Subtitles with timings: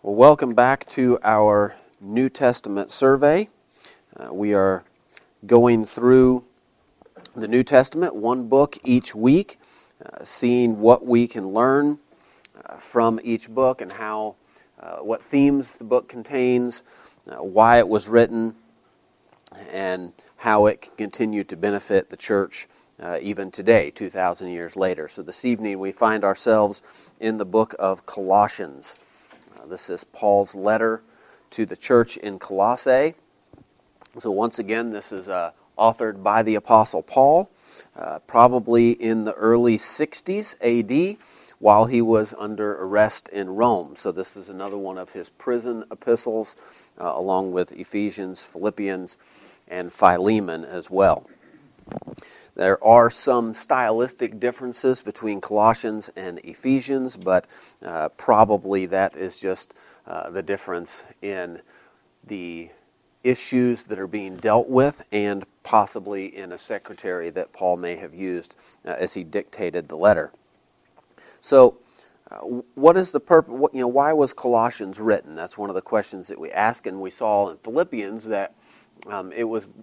[0.00, 3.48] Well, welcome back to our New Testament survey.
[4.16, 4.84] Uh, we are
[5.44, 6.44] going through
[7.34, 9.58] the New Testament, one book each week,
[10.06, 11.98] uh, seeing what we can learn
[12.64, 14.36] uh, from each book and how,
[14.78, 16.84] uh, what themes the book contains,
[17.28, 18.54] uh, why it was written,
[19.68, 22.68] and how it can continue to benefit the church
[23.02, 25.08] uh, even today, 2,000 years later.
[25.08, 26.84] So this evening we find ourselves
[27.18, 28.96] in the book of Colossians.
[29.68, 31.02] This is Paul's letter
[31.50, 33.14] to the church in Colossae.
[34.16, 37.50] So, once again, this is uh, authored by the Apostle Paul,
[37.94, 41.18] uh, probably in the early 60s AD
[41.58, 43.94] while he was under arrest in Rome.
[43.94, 46.56] So, this is another one of his prison epistles,
[46.98, 49.18] uh, along with Ephesians, Philippians,
[49.68, 51.28] and Philemon as well.
[52.58, 57.46] There are some stylistic differences between Colossians and Ephesians, but
[57.86, 59.74] uh, probably that is just
[60.08, 61.60] uh, the difference in
[62.26, 62.70] the
[63.22, 68.12] issues that are being dealt with and possibly in a secretary that Paul may have
[68.12, 70.32] used uh, as he dictated the letter.
[71.40, 71.78] So,
[72.28, 72.38] uh,
[72.74, 73.54] what is the purpose?
[73.72, 75.36] You know, why was Colossians written?
[75.36, 78.54] That's one of the questions that we ask, and we saw in Philippians that
[79.06, 79.74] um, it was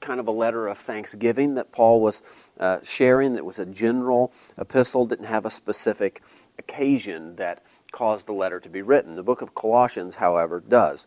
[0.00, 2.22] kind of a letter of thanksgiving that Paul was
[2.58, 3.34] uh, sharing.
[3.34, 6.22] that was a general epistle, didn't have a specific
[6.58, 7.62] occasion that
[7.92, 9.16] caused the letter to be written.
[9.16, 11.06] The book of Colossians, however, does.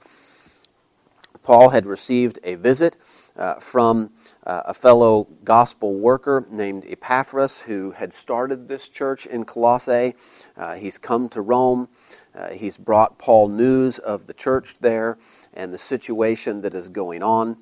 [1.41, 2.95] Paul had received a visit
[3.35, 4.11] uh, from
[4.45, 10.15] uh, a fellow gospel worker named Epaphras who had started this church in Colossae.
[10.55, 11.89] Uh, he's come to Rome.
[12.33, 15.17] Uh, he's brought Paul news of the church there
[15.53, 17.57] and the situation that is going on.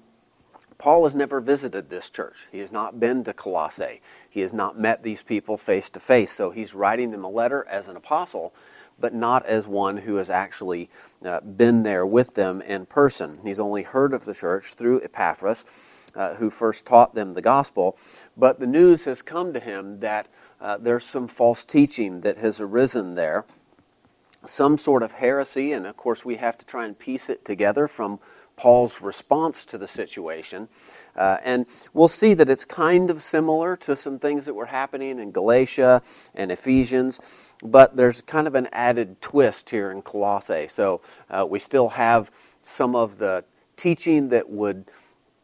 [0.81, 2.47] Paul has never visited this church.
[2.51, 4.01] He has not been to Colossae.
[4.27, 6.31] He has not met these people face to face.
[6.31, 8.51] So he's writing them a letter as an apostle,
[8.99, 10.89] but not as one who has actually
[11.23, 13.37] uh, been there with them in person.
[13.43, 15.65] He's only heard of the church through Epaphras,
[16.15, 17.95] uh, who first taught them the gospel.
[18.35, 22.59] But the news has come to him that uh, there's some false teaching that has
[22.59, 23.45] arisen there,
[24.43, 27.87] some sort of heresy, and of course we have to try and piece it together
[27.87, 28.19] from
[28.61, 30.69] Paul's response to the situation.
[31.15, 35.17] Uh, and we'll see that it's kind of similar to some things that were happening
[35.17, 36.03] in Galatia
[36.35, 37.19] and Ephesians,
[37.63, 40.67] but there's kind of an added twist here in Colossae.
[40.67, 42.29] So uh, we still have
[42.59, 43.45] some of the
[43.77, 44.85] teaching that would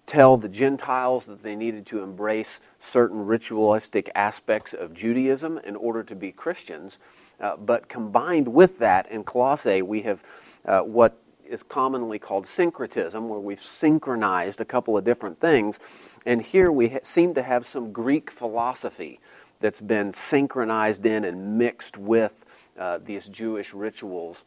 [0.05, 6.03] tell the Gentiles that they needed to embrace certain ritualistic aspects of Judaism in order
[6.03, 6.99] to be Christians.
[7.39, 10.23] Uh, but combined with that, in Colossae, we have
[10.65, 15.79] uh, what is commonly called syncretism, where we've synchronized a couple of different things.
[16.25, 19.19] And here we ha- seem to have some Greek philosophy
[19.59, 22.45] that's been synchronized in and mixed with
[22.77, 24.45] uh, these Jewish rituals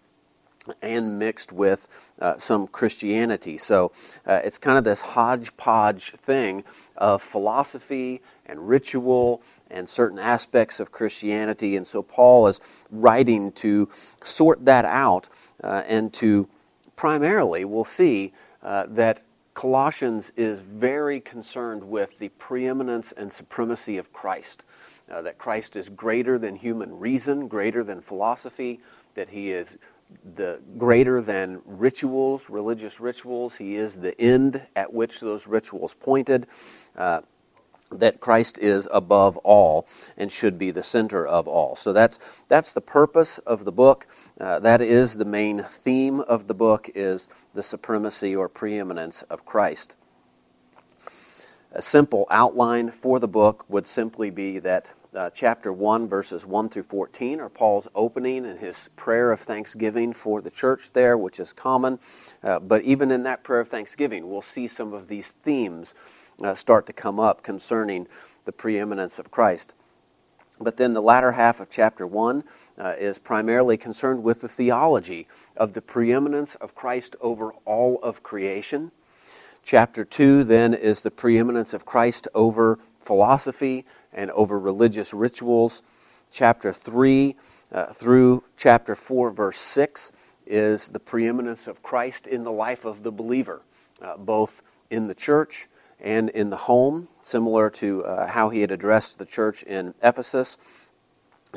[0.83, 1.89] and mixed with
[2.21, 3.59] uh, some Christianity.
[3.59, 3.93] So
[4.27, 6.65] uh, it's kind of this hodgepodge thing
[6.97, 11.77] of philosophy and ritual and certain aspects of Christianity.
[11.77, 12.61] And so Paul is
[12.91, 13.89] writing to
[14.23, 15.29] sort that out
[15.63, 16.49] uh, and to
[17.01, 18.31] primarily, we'll see
[18.63, 19.23] uh, that
[19.55, 24.65] Colossians is very concerned with the preeminence and supremacy of Christ.
[25.11, 28.81] Uh, that Christ is greater than human reason, greater than philosophy,
[29.15, 29.79] that he is
[30.35, 33.57] the greater than rituals, religious rituals.
[33.57, 36.49] He is the end at which those rituals pointed.
[36.95, 37.23] Uh,
[37.91, 39.87] that Christ is above all
[40.17, 41.77] and should be the center of all.
[41.77, 42.19] So that's
[42.49, 44.07] that's the purpose of the book.
[44.41, 49.45] Uh, that is the main theme of the book is the supremacy or preeminence of
[49.45, 49.97] Christ.
[51.73, 56.69] A simple outline for the book would simply be that uh, chapter 1, verses 1
[56.69, 61.41] through 14 are Paul's opening and his prayer of thanksgiving for the church there, which
[61.41, 61.99] is common.
[62.43, 65.95] Uh, but even in that prayer of thanksgiving, we'll see some of these themes
[66.43, 68.07] uh, start to come up concerning
[68.45, 69.75] the preeminence of Christ.
[70.61, 72.45] But then the latter half of chapter 1
[72.77, 78.23] uh, is primarily concerned with the theology of the preeminence of Christ over all of
[78.23, 78.93] creation.
[79.63, 85.83] Chapter 2 then is the preeminence of Christ over philosophy and over religious rituals.
[86.31, 87.37] Chapter 3
[87.73, 90.13] uh, through chapter 4, verse 6,
[90.47, 93.63] is the preeminence of Christ in the life of the believer,
[94.03, 95.69] uh, both in the church
[96.01, 100.57] and in the home, similar to uh, how he had addressed the church in Ephesus.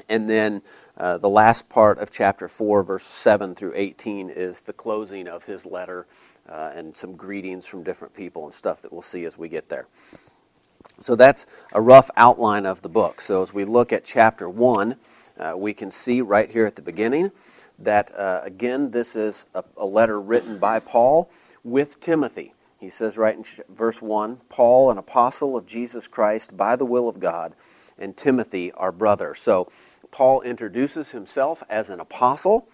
[0.10, 0.62] And then
[0.98, 5.46] uh, the last part of chapter 4, verse 7 through 18, is the closing of
[5.46, 6.08] his letter
[6.50, 9.70] uh, and some greetings from different people and stuff that we'll see as we get
[9.70, 9.88] there.
[11.00, 13.22] So that's a rough outline of the book.
[13.22, 14.96] So as we look at chapter 1,
[15.40, 17.32] uh, we can see right here at the beginning
[17.80, 21.30] that, uh, again, this is a, a letter written by Paul
[21.64, 22.54] with Timothy.
[22.84, 27.08] He says right in verse 1 Paul, an apostle of Jesus Christ by the will
[27.08, 27.56] of God,
[27.98, 29.34] and Timothy, our brother.
[29.34, 29.72] So
[30.12, 32.68] Paul introduces himself as an apostle,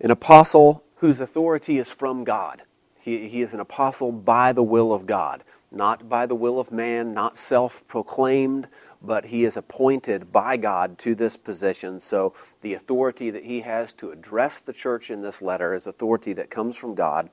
[0.00, 2.62] an apostle whose authority is from God.
[3.00, 5.42] He, he is an apostle by the will of God,
[5.72, 8.68] not by the will of man, not self proclaimed,
[9.02, 11.98] but he is appointed by God to this position.
[11.98, 16.32] So the authority that he has to address the church in this letter is authority
[16.34, 17.30] that comes from God.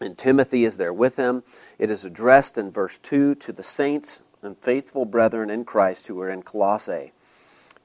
[0.00, 1.42] And Timothy is there with him.
[1.78, 6.20] It is addressed in verse 2 to the saints and faithful brethren in Christ who
[6.20, 7.12] are in Colossae.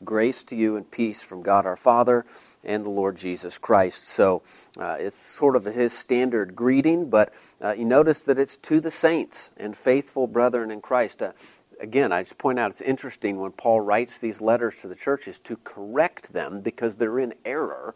[0.04, 2.26] Grace to you and peace from God our Father
[2.64, 4.08] and the Lord Jesus Christ.
[4.08, 4.42] So
[4.78, 8.92] uh, it's sort of his standard greeting, but uh, you notice that it's to the
[8.92, 11.22] saints and faithful brethren in Christ.
[11.22, 11.34] Uh,
[11.80, 15.40] again, I just point out it's interesting when Paul writes these letters to the churches
[15.40, 17.96] to correct them because they're in error,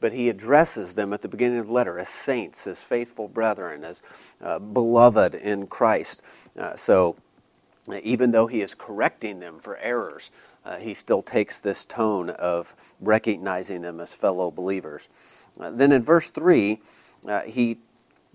[0.00, 3.84] but he addresses them at the beginning of the letter as saints, as faithful brethren,
[3.84, 4.02] as
[4.42, 6.22] uh, beloved in Christ.
[6.58, 7.16] Uh, so
[8.02, 10.30] even though he is correcting them for errors,
[10.64, 15.08] uh, he still takes this tone of recognizing them as fellow believers.
[15.58, 16.80] Uh, then in verse 3,
[17.26, 17.78] uh, he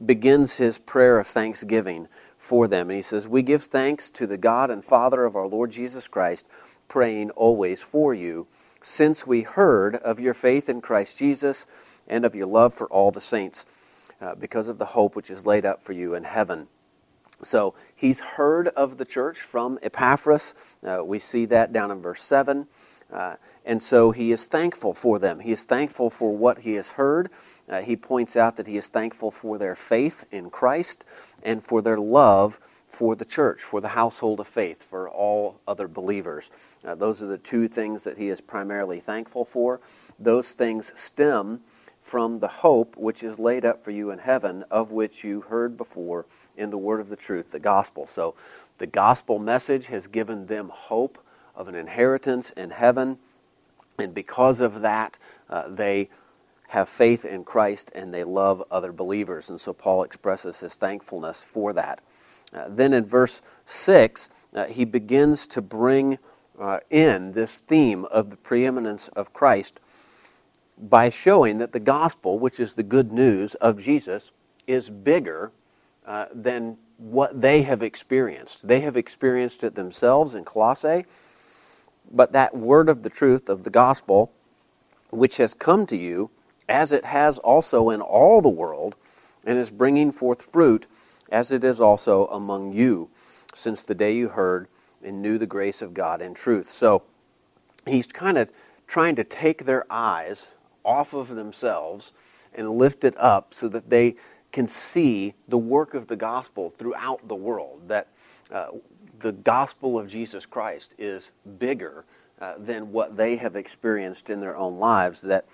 [0.04, 2.08] begins his prayer of thanksgiving
[2.38, 2.90] for them.
[2.90, 6.08] And he says, We give thanks to the God and Father of our Lord Jesus
[6.08, 6.48] Christ,
[6.88, 8.48] praying always for you,
[8.86, 11.66] since we heard of your faith in Christ Jesus
[12.08, 13.66] and of your love for all the saints,
[14.22, 16.68] uh, because of the hope which is laid up for you in heaven.
[17.42, 20.54] So he's heard of the church from Epaphras.
[20.84, 22.68] Uh, we see that down in verse 7.
[23.12, 23.36] Uh,
[23.66, 25.40] and so he is thankful for them.
[25.40, 27.30] He is thankful for what he has heard.
[27.68, 31.06] Uh, he points out that he is thankful for their faith in Christ
[31.44, 32.60] and for their love
[32.96, 36.50] for the church, for the household of faith, for all other believers.
[36.84, 39.82] Uh, those are the two things that he is primarily thankful for.
[40.18, 41.60] Those things stem
[42.00, 45.76] from the hope which is laid up for you in heaven, of which you heard
[45.76, 46.26] before
[46.56, 48.06] in the word of the truth, the gospel.
[48.06, 48.34] So
[48.78, 51.18] the gospel message has given them hope
[51.54, 53.18] of an inheritance in heaven.
[54.00, 55.18] And because of that,
[55.50, 56.10] uh, they
[56.70, 59.50] have faith in Christ and they love other believers.
[59.50, 62.00] And so Paul expresses his thankfulness for that.
[62.54, 66.18] Uh, then in verse 6, uh, he begins to bring
[66.60, 69.80] uh, in this theme of the preeminence of Christ
[70.78, 74.32] by showing that the gospel, which is the good news of Jesus,
[74.68, 75.52] is bigger
[76.06, 78.68] uh, than what they have experienced.
[78.68, 81.06] They have experienced it themselves in Colossae,
[82.12, 84.32] but that word of the truth of the gospel,
[85.10, 86.30] which has come to you,
[86.68, 88.96] as it has also in all the world,
[89.46, 90.88] and is bringing forth fruit,
[91.32, 93.10] as it is also among you,
[93.54, 94.68] since the day you heard
[95.04, 96.70] and knew the grace of God in truth.
[96.70, 97.04] So
[97.86, 98.50] he's kind of
[98.88, 100.48] trying to take their eyes
[100.84, 102.12] off of themselves
[102.54, 104.16] and lift it up so that they
[104.52, 107.88] can see the work of the gospel throughout the world.
[107.88, 108.08] That
[108.52, 108.68] uh,
[109.20, 112.06] the gospel of Jesus Christ is bigger
[112.40, 115.46] uh, than what they have experienced in their own lives, that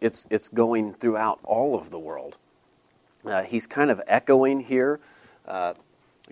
[0.00, 2.36] it's, it's going throughout all of the world.
[3.24, 5.00] Uh, he's kind of echoing here
[5.46, 5.74] uh,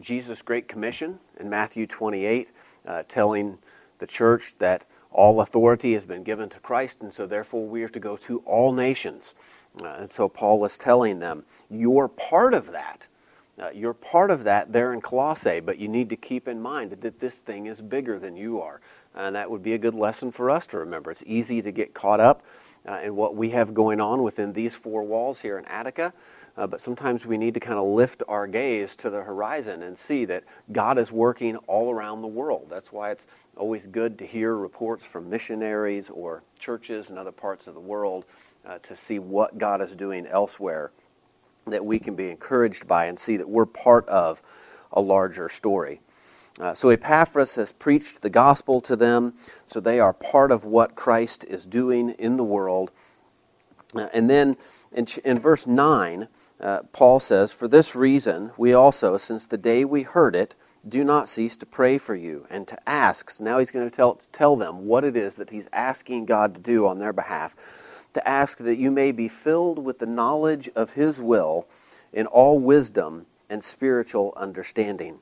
[0.00, 2.52] Jesus' Great Commission in Matthew 28,
[2.86, 3.58] uh, telling
[3.98, 7.88] the church that all authority has been given to Christ, and so therefore we are
[7.88, 9.34] to go to all nations.
[9.82, 13.08] Uh, and so Paul is telling them, you're part of that.
[13.58, 16.92] Uh, you're part of that there in Colossae, but you need to keep in mind
[16.92, 18.80] that this thing is bigger than you are.
[19.14, 21.10] And that would be a good lesson for us to remember.
[21.10, 22.44] It's easy to get caught up
[22.86, 26.12] uh, in what we have going on within these four walls here in Attica.
[26.58, 29.96] Uh, but sometimes we need to kind of lift our gaze to the horizon and
[29.96, 32.66] see that God is working all around the world.
[32.68, 37.68] That's why it's always good to hear reports from missionaries or churches in other parts
[37.68, 38.24] of the world
[38.66, 40.90] uh, to see what God is doing elsewhere
[41.66, 44.42] that we can be encouraged by and see that we're part of
[44.92, 46.00] a larger story.
[46.58, 49.34] Uh, so Epaphras has preached the gospel to them,
[49.64, 52.90] so they are part of what Christ is doing in the world.
[53.94, 54.56] Uh, and then
[54.92, 56.26] in, in verse 9,
[56.60, 60.54] uh, Paul says, For this reason, we also, since the day we heard it,
[60.88, 63.30] do not cease to pray for you and to ask.
[63.30, 66.54] So now he's going to tell, tell them what it is that he's asking God
[66.54, 68.06] to do on their behalf.
[68.14, 71.68] To ask that you may be filled with the knowledge of his will
[72.12, 75.20] in all wisdom and spiritual understanding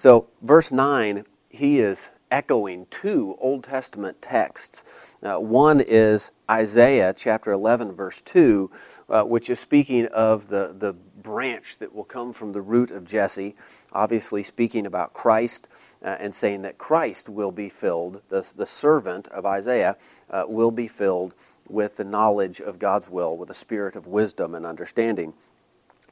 [0.00, 4.84] so, verse 9, he is echoing two Old Testament texts.
[5.22, 8.70] Uh, one is Isaiah chapter 11, verse 2,
[9.08, 13.04] uh, which is speaking of the, the branch that will come from the root of
[13.04, 13.54] Jesse,
[13.92, 15.68] obviously speaking about Christ
[16.02, 19.96] uh, and saying that Christ will be filled, the, the servant of Isaiah
[20.30, 21.34] uh, will be filled
[21.68, 25.34] with the knowledge of God's will, with a spirit of wisdom and understanding.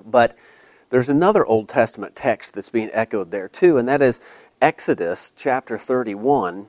[0.05, 0.37] But
[0.91, 4.21] there's another Old Testament text that's being echoed there too, and that is
[4.61, 6.67] Exodus chapter 31.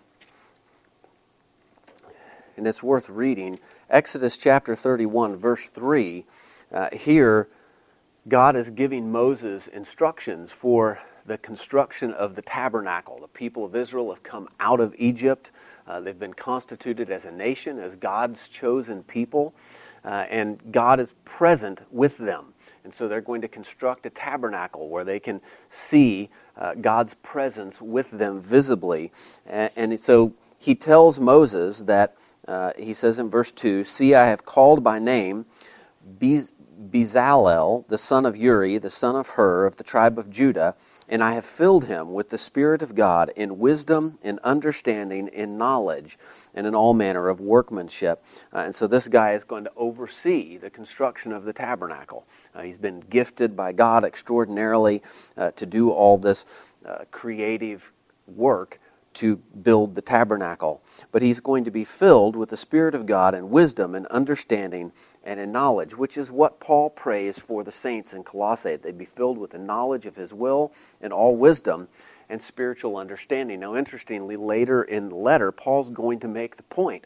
[2.55, 3.58] And it's worth reading.
[3.89, 6.24] Exodus chapter 31, verse 3.
[6.72, 7.48] Uh, here,
[8.27, 13.19] God is giving Moses instructions for the construction of the tabernacle.
[13.22, 15.51] The people of Israel have come out of Egypt.
[15.88, 19.55] Uh, they've been constituted as a nation, as God's chosen people,
[20.05, 22.53] uh, and God is present with them.
[22.83, 27.81] And so they're going to construct a tabernacle where they can see uh, God's presence
[27.81, 29.12] with them visibly.
[29.45, 32.15] And, and, so he tells Moses that,
[32.48, 35.45] uh, he says in verse 2 See, I have called by name
[36.79, 40.75] Bezalel, the son of Uri, the son of Hur, of the tribe of Judah
[41.09, 45.57] and I have filled him with the Spirit of God in wisdom, in understanding, in
[45.57, 46.17] knowledge,
[46.53, 48.24] and in all manner of workmanship.
[48.53, 52.25] Uh, and so this guy is going to oversee the construction of the tabernacle.
[52.53, 55.01] Uh, he's been gifted by God extraordinarily
[55.36, 56.45] uh, to do all this
[56.86, 57.91] uh, creative
[58.27, 58.79] work
[59.19, 60.81] to build the tabernacle.
[61.11, 64.93] But he's going to be filled with the Spirit of God and wisdom and understanding
[65.25, 68.77] and in knowledge, which is what Paul prays for the saints in Colossae.
[68.77, 70.71] They'd be filled with the knowledge of his will
[71.01, 71.89] and all wisdom
[72.29, 73.59] and spiritual understanding.
[73.59, 77.05] Now, interestingly, later in the letter, Paul's going to make the point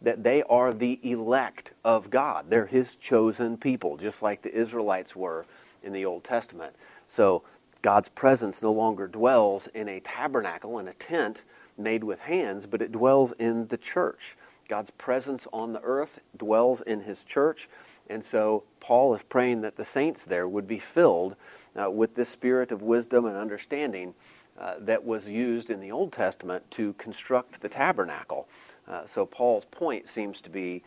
[0.00, 2.46] that they are the elect of God.
[2.48, 5.46] They're his chosen people, just like the Israelites were
[5.80, 6.74] in the Old Testament.
[7.06, 7.44] So
[7.82, 11.42] God's presence no longer dwells in a tabernacle, in a tent
[11.76, 14.36] made with hands, but it dwells in the church.
[14.68, 17.68] God's presence on the earth dwells in his church.
[18.08, 21.34] And so Paul is praying that the saints there would be filled
[21.74, 24.14] uh, with this spirit of wisdom and understanding
[24.58, 28.46] uh, that was used in the Old Testament to construct the tabernacle.
[28.86, 30.82] Uh, so Paul's point seems to be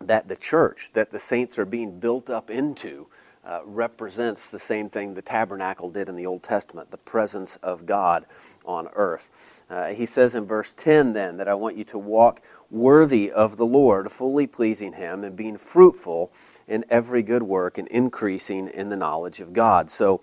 [0.00, 3.06] that the church that the saints are being built up into
[3.48, 7.86] uh, represents the same thing the tabernacle did in the Old Testament, the presence of
[7.86, 8.26] God
[8.66, 9.64] on earth.
[9.70, 13.56] Uh, he says in verse 10 then that I want you to walk worthy of
[13.56, 16.30] the Lord, fully pleasing Him, and being fruitful
[16.66, 19.88] in every good work and increasing in the knowledge of God.
[19.88, 20.20] So,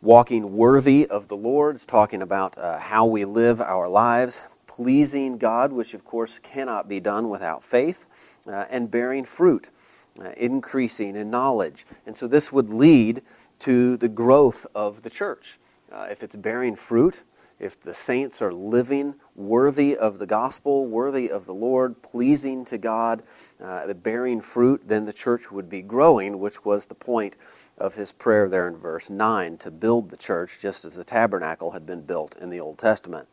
[0.00, 5.36] walking worthy of the Lord is talking about uh, how we live our lives, pleasing
[5.36, 8.06] God, which of course cannot be done without faith,
[8.46, 9.70] uh, and bearing fruit
[10.18, 11.86] uh, increasing in knowledge.
[12.06, 13.22] And so this would lead
[13.60, 15.58] to the growth of the church.
[15.92, 17.24] Uh, if it's bearing fruit,
[17.60, 22.78] if the saints are living worthy of the gospel, worthy of the Lord, pleasing to
[22.78, 23.22] God,
[23.62, 27.36] uh, bearing fruit, then the church would be growing, which was the point
[27.76, 31.72] of his prayer there in verse 9 to build the church just as the tabernacle
[31.72, 33.28] had been built in the Old Testament.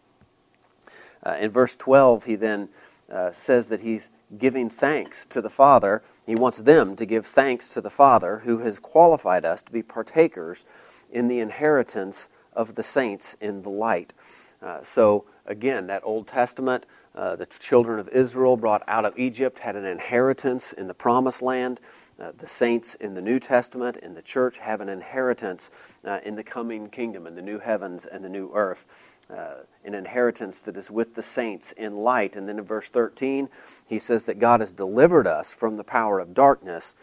[1.25, 2.69] Uh, in verse 12, he then
[3.11, 6.01] uh, says that he's giving thanks to the Father.
[6.25, 9.81] He wants them to give thanks to the Father who has qualified us to be
[9.81, 10.65] partakers
[11.11, 14.13] in the inheritance of the saints in the light.
[14.61, 16.85] Uh, so, again, that Old Testament,
[17.15, 21.41] uh, the children of Israel brought out of Egypt had an inheritance in the promised
[21.41, 21.79] land.
[22.19, 25.69] Uh, the saints in the New Testament, in the church, have an inheritance
[26.03, 28.85] uh, in the coming kingdom, in the new heavens and the new earth
[29.29, 32.36] uh, an inheritance that is with the saints in light.
[32.36, 33.50] And then in verse 13,
[33.88, 36.96] he says that God has delivered us from the power of darkness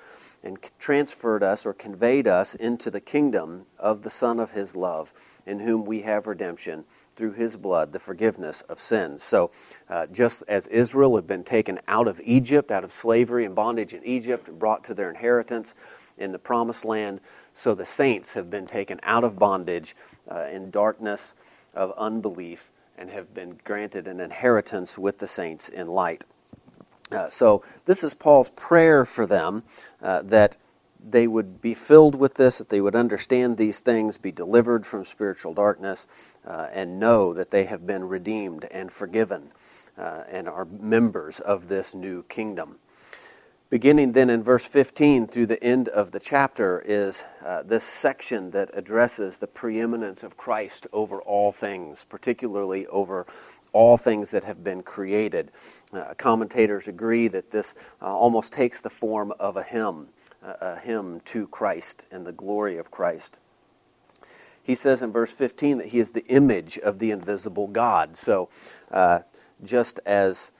[0.43, 5.13] and transferred us or conveyed us into the kingdom of the Son of his love,
[5.47, 6.85] in whom we have redemption
[7.17, 9.23] through his blood, the forgiveness of sins.
[9.23, 9.51] So,
[9.89, 13.95] uh, just as Israel had been taken out of Egypt, out of slavery and bondage
[13.95, 15.75] in Egypt, and brought to their inheritance
[16.19, 17.21] in the promised land,
[17.53, 19.95] so the saints have been taken out of bondage
[20.31, 21.35] uh, in darkness
[21.75, 26.25] of unbelief and have been granted an inheritance with the saints in light.
[27.11, 29.63] Uh, so, this is Paul's prayer for them
[30.03, 30.57] uh, that
[31.05, 35.05] they would be filled with this, that they would understand these things, be delivered from
[35.05, 36.09] spiritual darkness,
[36.47, 39.51] uh, and know that they have been redeemed and forgiven
[39.99, 42.79] uh, and are members of this new kingdom.
[43.75, 48.53] Beginning then in verse 15 through the end of the chapter is uh, this section
[48.53, 53.27] that addresses the preeminence of Christ over all things, particularly over
[53.73, 55.51] all things that have been created.
[55.93, 60.07] Uh, commentators agree that this uh, almost takes the form of a hymn,
[60.41, 63.41] a hymn to Christ and the glory of Christ.
[64.63, 68.17] He says in verse 15 that he is the image of the invisible God.
[68.17, 68.49] So,
[68.93, 69.23] uh,
[69.65, 70.53] just as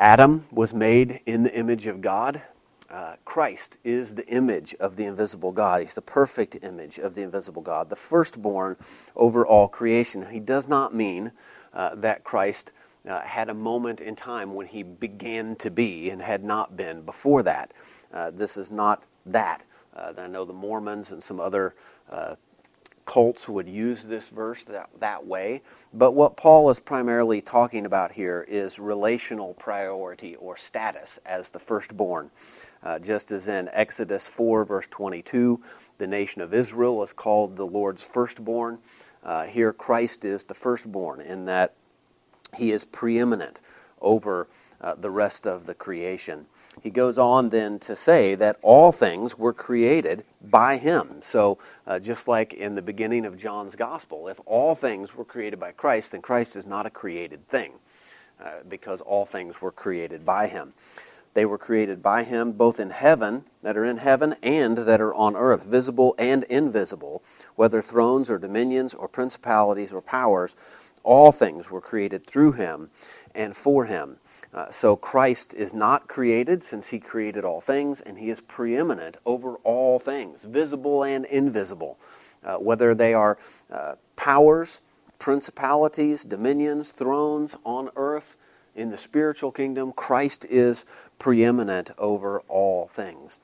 [0.00, 2.40] Adam was made in the image of God.
[2.88, 5.82] Uh, Christ is the image of the invisible God.
[5.82, 8.76] He's the perfect image of the invisible God, the firstborn
[9.14, 10.24] over all creation.
[10.30, 11.32] He does not mean
[11.74, 12.72] uh, that Christ
[13.06, 17.02] uh, had a moment in time when he began to be and had not been
[17.02, 17.74] before that.
[18.10, 19.66] Uh, this is not that.
[19.94, 21.74] Uh, I know the Mormons and some other
[22.08, 22.36] uh,
[23.10, 25.62] cults would use this verse that, that way.
[25.92, 31.58] But what Paul is primarily talking about here is relational priority or status as the
[31.58, 32.30] firstborn.
[32.84, 35.60] Uh, just as in Exodus 4, verse 22,
[35.98, 38.78] the nation of Israel is called the Lord's firstborn.
[39.24, 41.74] Uh, here, Christ is the firstborn in that
[42.54, 43.60] he is preeminent
[44.00, 44.48] over
[44.80, 46.46] uh, the rest of the creation
[46.82, 51.20] he goes on then to say that all things were created by him.
[51.20, 55.60] So, uh, just like in the beginning of John's gospel, if all things were created
[55.60, 57.72] by Christ, then Christ is not a created thing
[58.42, 60.72] uh, because all things were created by him.
[61.34, 65.14] They were created by him both in heaven, that are in heaven, and that are
[65.14, 67.22] on earth, visible and invisible,
[67.54, 70.56] whether thrones or dominions or principalities or powers.
[71.02, 72.90] All things were created through him
[73.34, 74.18] and for him.
[74.52, 79.16] Uh, so Christ is not created since he created all things, and he is preeminent
[79.24, 81.98] over all things, visible and invisible,
[82.44, 83.38] uh, whether they are
[83.70, 84.82] uh, powers,
[85.20, 88.36] principalities, dominions, thrones on earth,
[88.74, 89.92] in the spiritual kingdom.
[89.92, 90.84] Christ is
[91.18, 93.40] preeminent over all things.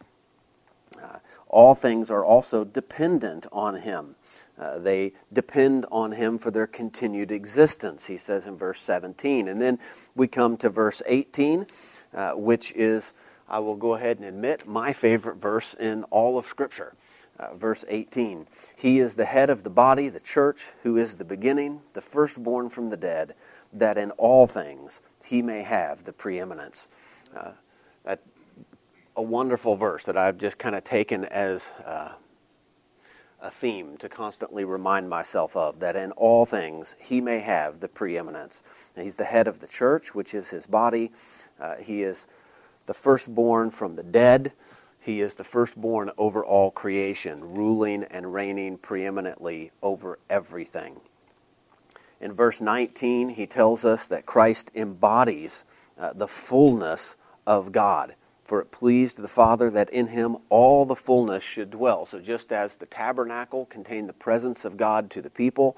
[1.01, 4.16] Uh, all things are also dependent on him.
[4.59, 9.49] Uh, they depend on him for their continued existence, he says in verse 17.
[9.49, 9.79] And then
[10.15, 11.67] we come to verse 18,
[12.15, 13.13] uh, which is,
[13.49, 16.95] I will go ahead and admit, my favorite verse in all of Scripture.
[17.39, 18.47] Uh, verse 18
[18.77, 22.71] He is the head of the body, the church, who is the beginning, the firstborn
[22.71, 23.35] from the dead,
[23.75, 26.89] that in all things he may have the preeminence.
[27.37, 27.53] Uh,
[28.05, 28.23] that,
[29.17, 32.13] a wonderful verse that I've just kind of taken as uh,
[33.41, 37.89] a theme to constantly remind myself of that in all things he may have the
[37.89, 38.63] preeminence.
[38.95, 41.13] he's the head of the church, which is his body.
[41.61, 42.27] Uh, he is
[42.87, 44.53] the firstborn from the dead.
[44.99, 51.01] He is the firstborn over all creation, ruling and reigning preeminently over everything.
[52.21, 55.65] In verse 19, he tells us that Christ embodies
[55.99, 58.15] uh, the fullness of God.
[58.47, 62.07] For it pleased the Father that in him all the fullness should dwell.
[62.07, 65.77] So, just as the tabernacle contained the presence of God to the people,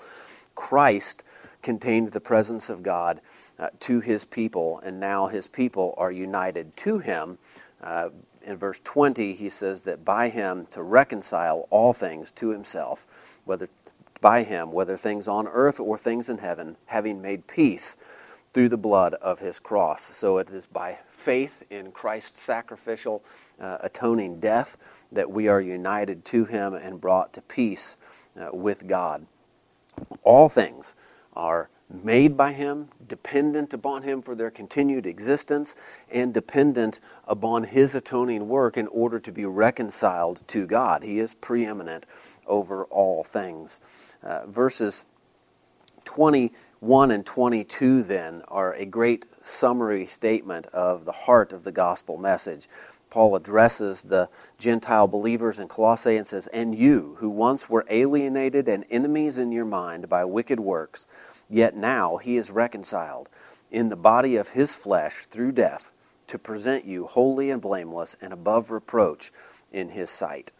[0.54, 1.24] Christ
[1.62, 3.22] contained the presence of God
[3.58, 7.38] uh, to his people, and now his people are united to him.
[7.82, 8.10] Uh,
[8.42, 13.70] in verse 20, he says that by him to reconcile all things to himself, whether
[14.20, 17.96] by him, whether things on earth or things in heaven, having made peace
[18.52, 20.02] through the blood of his cross.
[20.02, 23.24] So it is by faith in Christ's sacrificial
[23.60, 24.76] uh, atoning death
[25.10, 27.96] that we are united to him and brought to peace
[28.38, 29.26] uh, with God.
[30.22, 30.94] All things
[31.34, 35.74] are made by him, dependent upon him for their continued existence,
[36.10, 41.02] and dependent upon his atoning work in order to be reconciled to God.
[41.02, 42.06] He is preeminent
[42.46, 43.80] over all things.
[44.22, 45.06] Uh, verses
[46.08, 51.72] 20 1 and 22 then are a great summary statement of the heart of the
[51.72, 52.68] gospel message.
[53.10, 58.68] Paul addresses the Gentile believers in Colossae and says, And you, who once were alienated
[58.68, 61.06] and enemies in your mind by wicked works,
[61.50, 63.28] yet now he is reconciled
[63.70, 65.90] in the body of his flesh through death
[66.28, 69.32] to present you holy and blameless and above reproach
[69.72, 70.52] in his sight.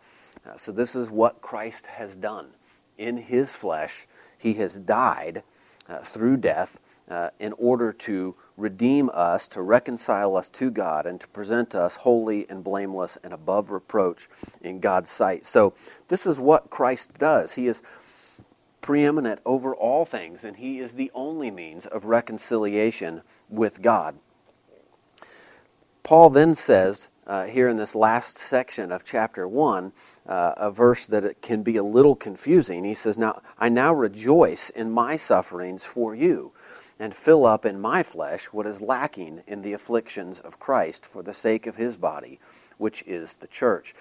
[0.46, 2.48] Uh, so, this is what Christ has done.
[2.96, 4.06] In his flesh,
[4.38, 5.42] he has died
[5.88, 11.20] uh, through death uh, in order to redeem us, to reconcile us to God, and
[11.20, 14.28] to present us holy and blameless and above reproach
[14.60, 15.46] in God's sight.
[15.46, 15.74] So,
[16.08, 17.54] this is what Christ does.
[17.54, 17.82] He is
[18.80, 24.16] preeminent over all things, and He is the only means of reconciliation with God.
[26.02, 29.92] Paul then says uh, here in this last section of chapter 1
[30.26, 32.84] uh, a verse that can be a little confusing.
[32.84, 36.52] He says, Now I now rejoice in my sufferings for you,
[36.98, 41.22] and fill up in my flesh what is lacking in the afflictions of Christ for
[41.22, 42.40] the sake of his body,
[42.78, 43.94] which is the church.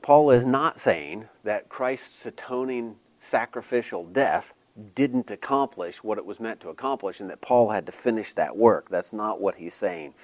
[0.00, 4.54] Paul is not saying that Christ's atoning sacrificial death
[4.94, 8.56] didn't accomplish what it was meant to accomplish and that Paul had to finish that
[8.56, 8.88] work.
[8.88, 10.14] That's not what he's saying.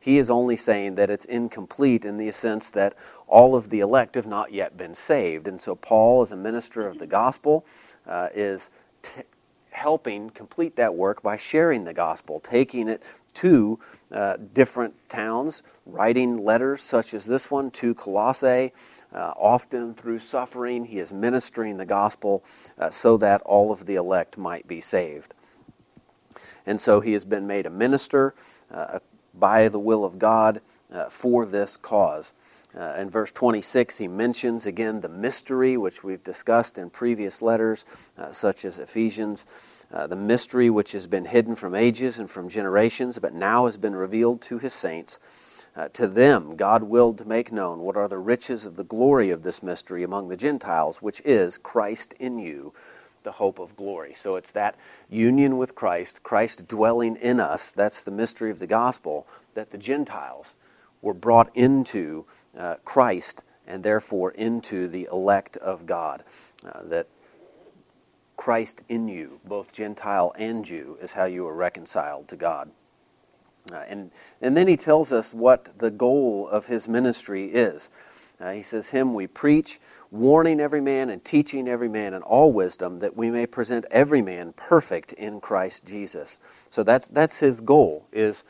[0.00, 2.94] He is only saying that it's incomplete in the sense that
[3.26, 5.48] all of the elect have not yet been saved.
[5.48, 7.66] And so Paul, as a minister of the gospel,
[8.06, 8.70] uh, is
[9.02, 9.22] t-
[9.70, 13.02] helping complete that work by sharing the gospel, taking it
[13.34, 13.78] to
[14.10, 18.72] uh, different towns, writing letters such as this one to Colossae.
[19.12, 22.42] Uh, often through suffering, he is ministering the gospel
[22.78, 25.34] uh, so that all of the elect might be saved.
[26.66, 28.34] And so he has been made a minister
[28.70, 28.98] uh,
[29.38, 30.60] by the will of God
[30.92, 32.34] uh, for this cause.
[32.78, 37.84] Uh, in verse 26, he mentions again the mystery which we've discussed in previous letters,
[38.16, 39.46] uh, such as Ephesians.
[39.90, 43.78] Uh, the mystery which has been hidden from ages and from generations, but now has
[43.78, 45.18] been revealed to his saints.
[45.74, 49.30] Uh, to them, God willed to make known what are the riches of the glory
[49.30, 52.74] of this mystery among the Gentiles, which is Christ in you,
[53.22, 54.14] the hope of glory.
[54.18, 54.76] So it's that
[55.08, 59.78] union with Christ, Christ dwelling in us, that's the mystery of the gospel, that the
[59.78, 60.54] Gentiles
[61.02, 62.26] were brought into
[62.56, 66.24] uh, Christ and therefore into the elect of God.
[66.64, 67.06] Uh, that
[68.36, 72.70] Christ in you, both Gentile and Jew, is how you are reconciled to God.
[73.70, 77.90] Uh, and, and then he tells us what the goal of his ministry is.
[78.40, 82.52] Uh, he says, Him we preach, warning every man and teaching every man in all
[82.52, 86.40] wisdom, that we may present every man perfect in Christ Jesus.
[86.68, 88.44] So that's, that's his goal, is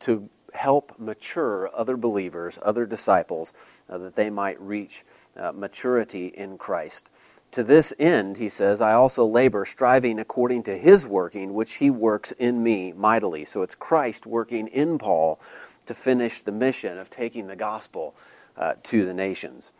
[0.00, 3.52] to help mature other believers, other disciples,
[3.88, 5.04] uh, that they might reach
[5.36, 7.10] uh, maturity in Christ.
[7.52, 11.90] To this end, he says, I also labor, striving according to his working, which he
[11.90, 13.44] works in me mightily.
[13.44, 15.40] So it's Christ working in Paul
[15.84, 18.14] to finish the mission of taking the gospel
[18.56, 19.72] uh, to the nations.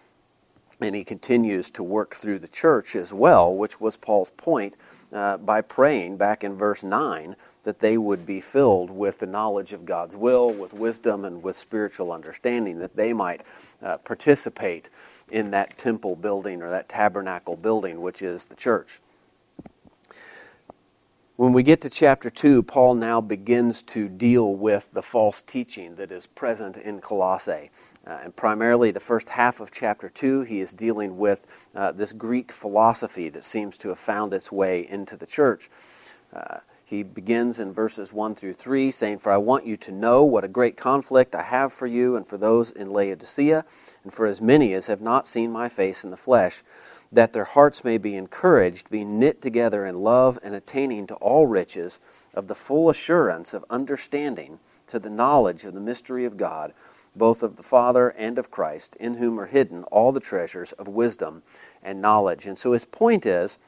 [0.87, 4.77] And he continues to work through the church as well, which was Paul's point
[5.13, 9.73] uh, by praying back in verse 9 that they would be filled with the knowledge
[9.73, 13.43] of God's will, with wisdom, and with spiritual understanding, that they might
[13.81, 14.91] uh, participate
[15.31, 19.01] in that temple building or that tabernacle building, which is the church.
[21.37, 25.95] When we get to chapter 2, Paul now begins to deal with the false teaching
[25.97, 27.71] that is present in Colossae.
[28.07, 32.13] Uh, and primarily, the first half of chapter 2, he is dealing with uh, this
[32.13, 35.71] Greek philosophy that seems to have found its way into the church.
[36.33, 40.25] Uh, he begins in verses 1 through 3 saying, For I want you to know
[40.25, 43.65] what a great conflict I have for you and for those in Laodicea,
[44.05, 46.63] and for as many as have not seen my face in the flesh,
[47.11, 51.47] that their hearts may be encouraged, being knit together in love, and attaining to all
[51.47, 51.99] riches
[52.35, 56.75] of the full assurance of understanding to the knowledge of the mystery of God,
[57.15, 60.89] both of the Father and of Christ, in whom are hidden all the treasures of
[60.89, 61.43] wisdom
[61.83, 62.47] and knowledge.
[62.47, 63.59] And so his point is,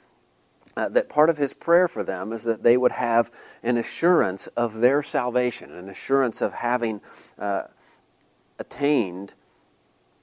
[0.76, 3.30] uh, that part of his prayer for them is that they would have
[3.62, 7.00] an assurance of their salvation, an assurance of having
[7.38, 7.64] uh,
[8.58, 9.34] attained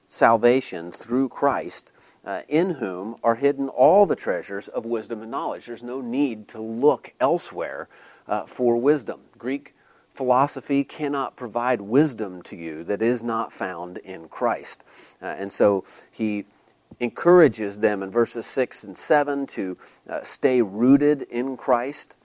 [0.04, 1.90] salvation through Christ,
[2.24, 5.66] uh, in whom are hidden all the treasures of wisdom and knowledge.
[5.66, 7.88] There's no need to look elsewhere
[8.28, 9.20] uh, for wisdom.
[9.38, 9.74] Greek
[10.14, 14.84] philosophy cannot provide wisdom to you that is not found in Christ.
[15.20, 16.44] Uh, and so he
[17.00, 19.76] encourages them in verses 6 and 7 to
[20.08, 22.16] uh, stay rooted in Christ.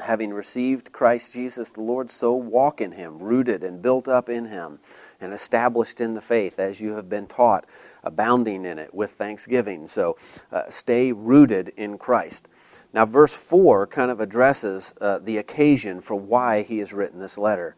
[0.00, 4.46] Having received Christ Jesus the Lord, so walk in him, rooted and built up in
[4.46, 4.80] him,
[5.20, 7.64] and established in the faith as you have been taught,
[8.02, 9.86] abounding in it with thanksgiving.
[9.86, 10.16] So
[10.50, 12.48] uh, stay rooted in Christ.
[12.92, 17.38] Now, verse 4 kind of addresses uh, the occasion for why he has written this
[17.38, 17.76] letter.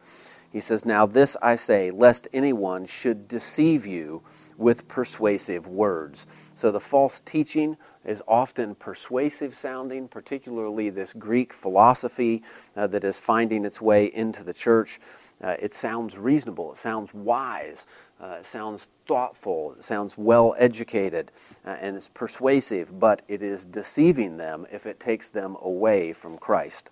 [0.51, 4.23] He says, Now this I say, lest anyone should deceive you
[4.57, 6.27] with persuasive words.
[6.53, 12.41] So the false teaching is often persuasive sounding, particularly this Greek philosophy
[12.75, 14.99] uh, that is finding its way into the church.
[15.41, 17.85] Uh, it sounds reasonable, it sounds wise,
[18.19, 21.31] uh, it sounds thoughtful, it sounds well educated,
[21.65, 26.37] uh, and it's persuasive, but it is deceiving them if it takes them away from
[26.37, 26.91] Christ.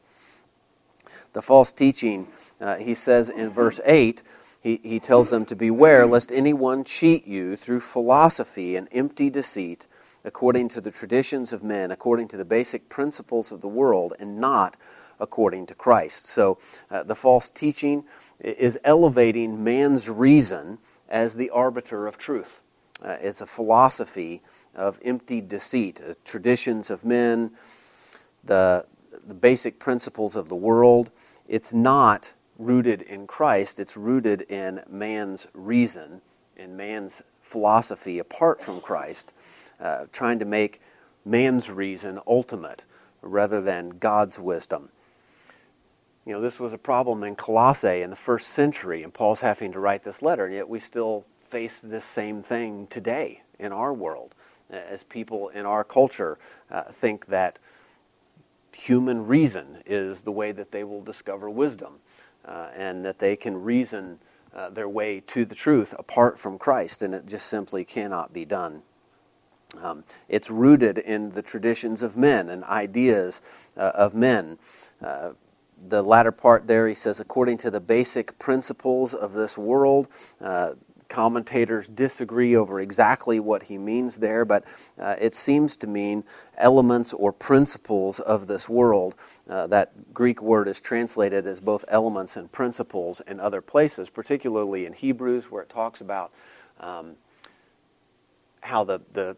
[1.34, 2.28] The false teaching,
[2.62, 4.21] uh, he says in verse 8,
[4.65, 9.86] he, he tells them to beware lest anyone cheat you through philosophy and empty deceit,
[10.23, 14.39] according to the traditions of men, according to the basic principles of the world, and
[14.39, 14.75] not
[15.19, 16.25] according to Christ.
[16.25, 16.58] So
[16.89, 18.06] uh, the false teaching
[18.39, 22.62] is elevating man's reason as the arbiter of truth.
[23.04, 24.41] Uh, it's a philosophy
[24.73, 27.51] of empty deceit, uh, traditions of men,
[28.43, 28.88] the,
[29.28, 31.12] the basic principles of the world.
[31.47, 36.22] It's not rooted in Christ, it's rooted in man's reason,
[36.56, 39.34] in man's philosophy apart from Christ,
[39.80, 40.82] uh, trying to make
[41.26, 42.86] man's reason ultimate
[43.22, 44.89] rather than God's wisdom.
[46.26, 49.72] You know, this was a problem in Colossae in the first century, and Paul's having
[49.74, 53.94] to write this letter, and yet we still face this same thing today in our
[53.94, 54.34] world,
[54.70, 56.39] as people in our culture
[56.72, 57.60] uh, think that
[58.74, 62.00] human reason is the way that they will discover wisdom
[62.47, 64.19] uh, and that they can reason
[64.55, 68.45] uh, their way to the truth apart from Christ, and it just simply cannot be
[68.45, 68.84] done.
[69.81, 73.41] Um, it's rooted in the traditions of men and ideas
[73.75, 74.58] uh, of men.
[75.03, 75.31] Uh,
[75.77, 80.08] the latter part there, he says, according to the basic principles of this world.
[80.39, 80.75] Uh,
[81.10, 84.63] commentators disagree over exactly what he means there, but
[85.00, 86.24] uh, it seems to mean
[86.58, 89.15] elements or principles of this world.
[89.50, 94.86] Uh, that Greek word is translated as both elements and principles in other places, particularly
[94.86, 96.32] in Hebrews, where it talks about
[96.80, 97.15] um,
[98.62, 99.38] how the, the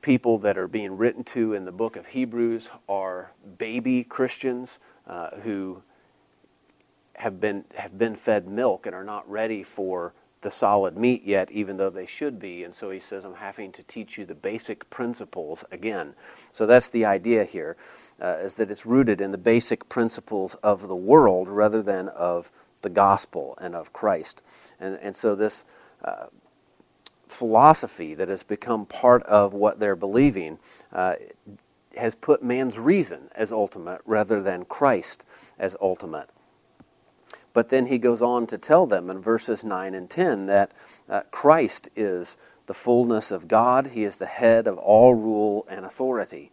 [0.00, 5.30] people that are being written to in the book of Hebrews are baby Christians uh,
[5.42, 5.82] who
[7.16, 10.12] have been, have been fed milk and are not ready for
[10.44, 12.62] the solid meat yet, even though they should be.
[12.62, 16.14] And so he says, I'm having to teach you the basic principles again.
[16.52, 17.76] So that's the idea here,
[18.22, 22.52] uh, is that it's rooted in the basic principles of the world rather than of
[22.82, 24.44] the gospel and of Christ.
[24.78, 25.64] And, and so this.
[26.04, 26.26] Uh,
[27.26, 30.56] philosophy that has become part of what they're believing
[30.92, 31.14] uh,
[31.96, 35.24] has put man's reason as ultimate rather than Christ
[35.58, 36.28] as ultimate.
[37.54, 40.72] But then he goes on to tell them in verses 9 and 10 that
[41.08, 42.36] uh, Christ is
[42.66, 46.50] the fullness of God, he is the head of all rule and authority.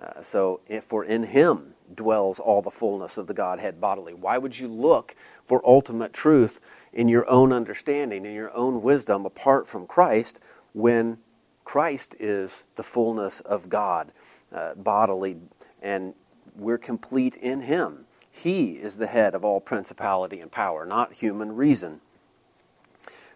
[0.00, 4.14] Uh, so, if, for in him dwells all the fullness of the Godhead bodily.
[4.14, 5.14] Why would you look
[5.46, 6.60] for ultimate truth
[6.92, 10.40] in your own understanding, in your own wisdom, apart from Christ,
[10.72, 11.18] when
[11.64, 14.12] Christ is the fullness of God
[14.52, 15.36] uh, bodily,
[15.80, 16.14] and
[16.56, 18.06] we're complete in Him.
[18.32, 22.00] He is the head of all principality and power, not human reason.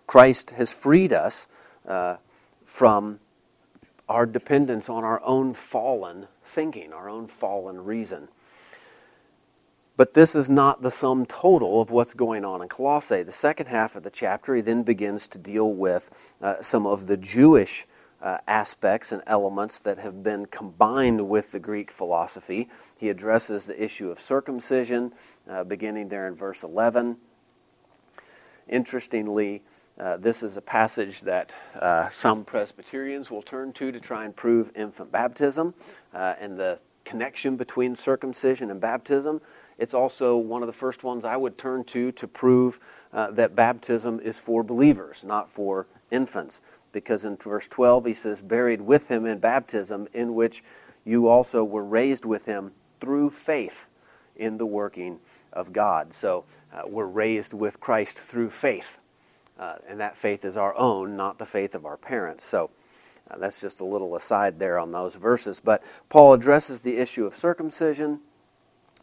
[0.06, 1.46] Christ has freed us
[1.87, 2.16] uh,
[2.64, 3.20] from
[4.09, 8.28] our dependence on our own fallen thinking, our own fallen reason.
[9.96, 13.22] But this is not the sum total of what's going on in Colossae.
[13.22, 17.06] The second half of the chapter, he then begins to deal with uh, some of
[17.06, 17.87] the Jewish
[18.20, 22.68] uh, aspects and elements that have been combined with the Greek philosophy.
[22.98, 25.12] He addresses the issue of circumcision,
[25.48, 27.18] uh, beginning there in verse 11.
[28.68, 29.62] Interestingly,
[29.98, 34.37] uh, this is a passage that uh, some Presbyterians will turn to to try and
[34.37, 35.74] prove infant baptism
[36.12, 39.40] uh, and the connection between circumcision and baptism.
[39.79, 42.79] It's also one of the first ones I would turn to to prove
[43.12, 46.61] uh, that baptism is for believers, not for infants.
[46.96, 50.64] Because in verse 12 he says, buried with him in baptism, in which
[51.04, 53.90] you also were raised with him through faith
[54.35, 55.20] in the working
[55.52, 56.14] of God.
[56.14, 58.98] So uh, we're raised with Christ through faith.
[59.59, 62.44] Uh, and that faith is our own, not the faith of our parents.
[62.44, 62.70] So
[63.30, 65.61] uh, that's just a little aside there on those verses.
[65.61, 68.20] But Paul addresses the issue of circumcision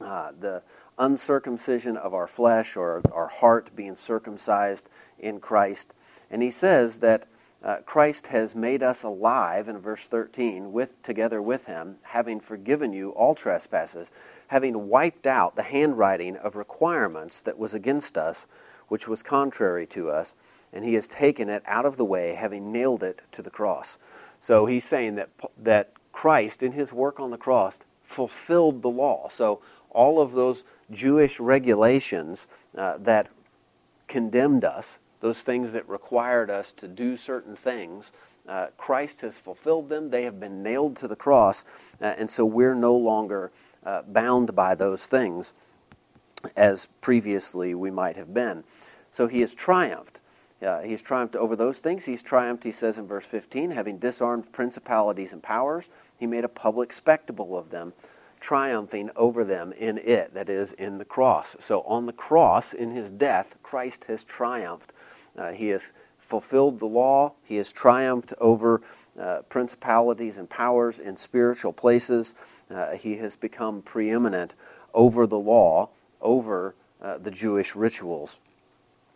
[0.01, 0.63] uh, the
[0.97, 5.93] uncircumcision of our flesh or our heart being circumcised in Christ.
[6.29, 7.25] And he says that
[7.63, 12.93] uh, Christ has made us alive in verse 13 with together with him having forgiven
[12.93, 14.11] you all trespasses
[14.47, 18.47] having wiped out the handwriting of requirements that was against us
[18.87, 20.35] which was contrary to us
[20.73, 23.99] and he has taken it out of the way having nailed it to the cross.
[24.39, 29.29] So he's saying that that Christ in his work on the cross fulfilled the law.
[29.29, 33.29] So all of those Jewish regulations uh, that
[34.07, 38.11] condemned us, those things that required us to do certain things,
[38.45, 40.09] uh, Christ has fulfilled them.
[40.09, 41.63] They have been nailed to the cross,
[42.01, 43.49] uh, and so we're no longer
[43.85, 45.53] uh, bound by those things
[46.57, 48.65] as previously we might have been.
[49.11, 50.19] So he has triumphed.
[50.61, 52.03] Uh, he's triumphed over those things.
[52.03, 55.87] He's triumphed, he says in verse 15, having disarmed principalities and powers,
[56.19, 57.93] he made a public spectacle of them
[58.43, 61.55] triumphing over them in it, that is, in the cross.
[61.61, 64.91] So on the cross, in his death, Christ has triumphed.
[65.37, 68.81] Uh, he has fulfilled the law, he has triumphed over
[69.19, 72.33] uh, principalities and powers in spiritual places.
[72.71, 74.55] Uh, he has become preeminent
[74.93, 75.89] over the law,
[76.21, 78.39] over uh, the Jewish rituals.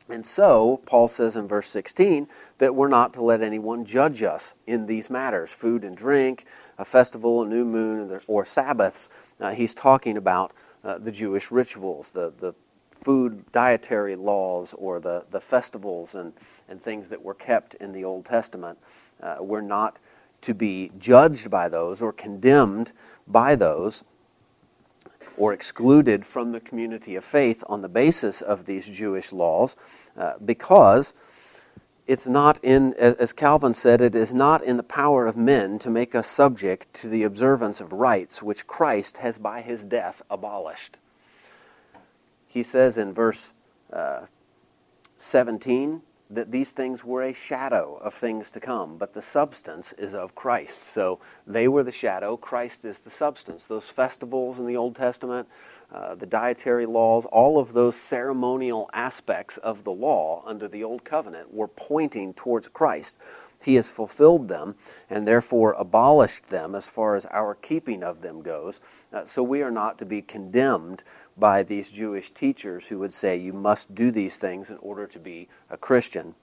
[0.10, 2.28] And so, Paul says in verse 16
[2.60, 6.46] that we're not to let anyone judge us in these matters food and drink,
[6.78, 9.10] a festival, a new moon, or Sabbaths.
[9.40, 10.54] Uh, he's talking about
[10.84, 12.54] uh, the Jewish rituals, the, the
[12.98, 16.34] food dietary laws, or the, the festivals and,
[16.68, 18.78] and things that were kept in the Old Testament.
[19.22, 20.00] Uh, we're not
[20.42, 22.92] to be judged by those or condemned
[23.28, 24.04] by those
[25.36, 29.76] or excluded from the community of faith on the basis of these Jewish laws
[30.18, 31.14] uh, because
[32.08, 35.90] it's not in, as Calvin said, it is not in the power of men to
[35.90, 40.98] make us subject to the observance of rites which Christ has by his death abolished.
[42.48, 43.54] He says in verse
[43.92, 44.28] uh,
[45.18, 50.14] 17, that these things were a shadow of things to come, but the substance is
[50.14, 50.84] of Christ.
[50.84, 53.66] So they were the shadow, Christ is the substance.
[53.66, 55.48] Those festivals in the Old Testament,
[55.92, 61.06] uh, the dietary laws, all of those ceremonial aspects of the law under the Old
[61.06, 63.18] Covenant were pointing towards Christ.
[63.64, 64.76] He has fulfilled them
[65.10, 68.80] and therefore abolished them as far as our keeping of them goes.
[69.12, 71.04] Uh, so we are not to be condemned
[71.36, 75.20] by these Jewish teachers who would say you must do these things in order to
[75.20, 76.36] be a Christian.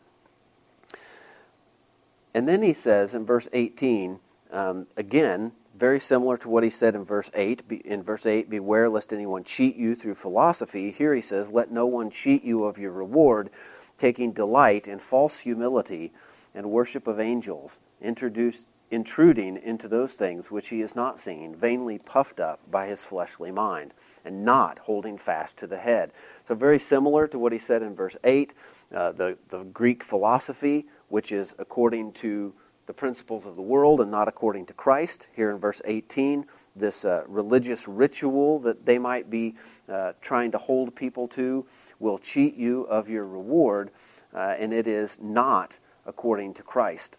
[2.34, 4.18] And then he says in verse 18,
[4.50, 7.62] um, again, very similar to what he said in verse 8.
[7.84, 10.90] In verse 8, beware lest anyone cheat you through philosophy.
[10.90, 13.50] Here he says, let no one cheat you of your reward,
[13.96, 16.12] taking delight in false humility
[16.54, 22.38] and worship of angels, intruding into those things which he has not seen, vainly puffed
[22.38, 23.92] up by his fleshly mind,
[24.24, 26.12] and not holding fast to the head.
[26.44, 28.54] So, very similar to what he said in verse 8,
[28.92, 32.54] uh, the, the Greek philosophy, which is according to
[32.86, 35.28] the principles of the world and not according to Christ.
[35.34, 36.44] Here in verse 18,
[36.76, 39.54] this uh, religious ritual that they might be
[39.88, 41.66] uh, trying to hold people to
[41.98, 43.90] will cheat you of your reward,
[44.34, 47.18] uh, and it is not according to Christ.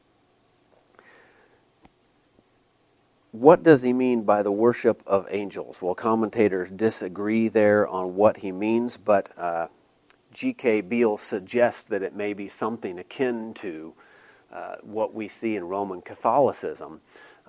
[3.31, 5.81] What does he mean by the worship of angels?
[5.81, 9.67] Well, commentators disagree there on what he means, but uh,
[10.31, 10.81] G.K.
[10.81, 13.93] Beale suggests that it may be something akin to
[14.53, 17.01] uh, what we see in Roman Catholicism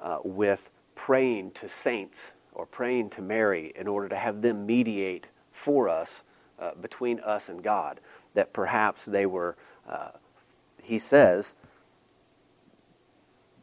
[0.03, 5.29] uh, with praying to saints or praying to Mary in order to have them mediate
[5.53, 6.23] for us
[6.59, 8.01] uh, between us and God.
[8.35, 9.57] That perhaps they were
[9.89, 10.11] uh,
[10.87, 11.55] he says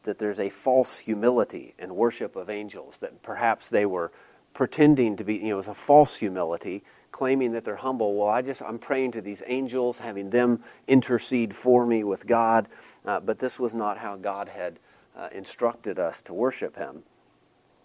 [0.03, 4.12] that there's a false humility and worship of angels, that perhaps they were
[4.53, 8.15] pretending to be, you know, it was a false humility, claiming that they're humble.
[8.15, 12.67] Well, I just, I'm praying to these angels, having them intercede for me with God,
[13.05, 14.79] uh, but this was not how God had
[15.15, 17.03] uh, instructed us to worship Him.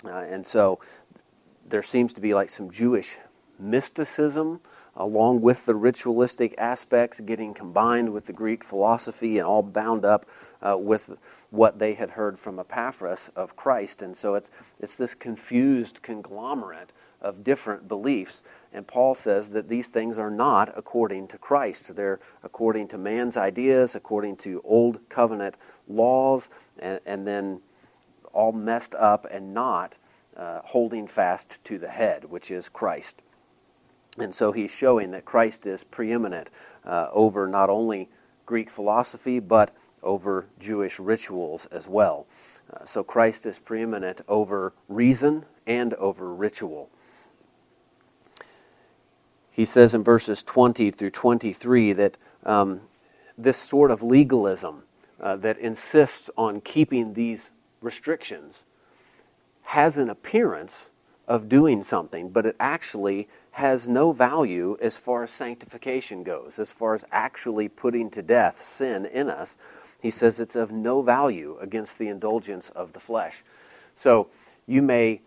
[0.05, 0.81] Uh, and so
[1.67, 3.19] there seems to be like some Jewish
[3.59, 4.61] mysticism
[4.99, 10.27] along with the ritualistic aspects getting combined with the Greek philosophy and all bound up
[10.61, 11.17] uh, with
[11.51, 14.03] what they had heard from Epaphras of Christ.
[14.03, 18.43] And so it's, it's this confused conglomerate of different beliefs.
[18.73, 21.95] And Paul says that these things are not according to Christ.
[21.95, 25.57] They're according to man's ideas, according to old covenant
[25.87, 27.61] laws, and, and then
[28.33, 29.97] all messed up and not
[30.37, 33.23] uh, holding fast to the head, which is Christ.
[34.19, 36.51] And so he's showing that Christ is preeminent
[36.85, 38.09] uh, over not only
[38.47, 42.27] Greek philosophy, but over Jewish rituals as well.
[42.73, 46.91] Uh, so Christ is preeminent over reason and over ritual.
[49.51, 52.83] He says in verses 20 through 23 that um,
[53.37, 54.85] this sort of legalism
[55.21, 57.51] uh, that insists on keeping these
[57.81, 58.63] restrictions
[59.63, 60.91] has an appearance
[61.29, 66.73] of doing something, but it actually has no value as far as sanctification goes, as
[66.73, 69.59] far as actually putting to death sin in us.
[70.01, 73.45] He says it's of no value against the indulgence of the flesh.
[73.95, 74.29] So
[74.67, 75.21] you may,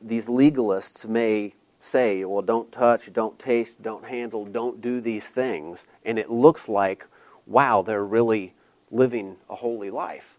[0.00, 5.86] these legalists may say, well, don't touch, don't taste, don't handle, don't do these things.
[6.04, 7.06] And it looks like,
[7.46, 8.54] wow, they're really
[8.90, 10.37] living a holy life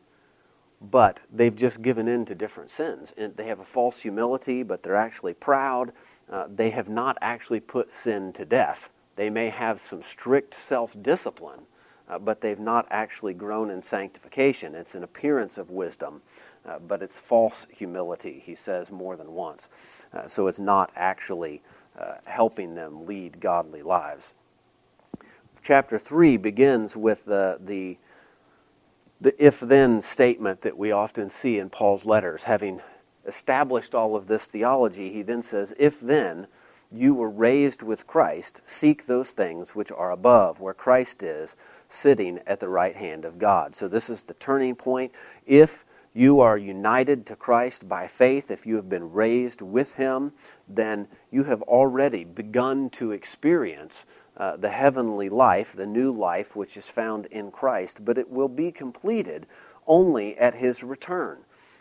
[0.81, 3.13] but they've just given in to different sins.
[3.17, 5.91] And they have a false humility, but they're actually proud.
[6.29, 8.89] Uh, they have not actually put sin to death.
[9.15, 11.61] They may have some strict self discipline,
[12.07, 14.75] uh, but they've not actually grown in sanctification.
[14.75, 16.21] It's an appearance of wisdom,
[16.65, 19.69] uh, but it's false humility, he says more than once.
[20.13, 21.61] Uh, so it's not actually
[21.97, 24.35] uh, helping them lead godly lives.
[25.61, 27.57] Chapter 3 begins with the,
[29.21, 32.43] the if then statement that we often see in Paul's letters.
[32.43, 32.81] Having
[33.25, 36.47] established all of this theology, he then says, If then
[36.91, 41.55] you were raised with Christ, seek those things which are above, where Christ is,
[41.87, 43.75] sitting at the right hand of God.
[43.75, 45.11] So this is the turning point.
[45.45, 50.33] If you are united to Christ by faith, if you have been raised with Him,
[50.67, 54.05] then you have already begun to experience
[54.39, 58.47] uh, the heavenly life, the new life which is found in Christ, but it will
[58.47, 59.45] be completed
[59.85, 61.39] only at his return.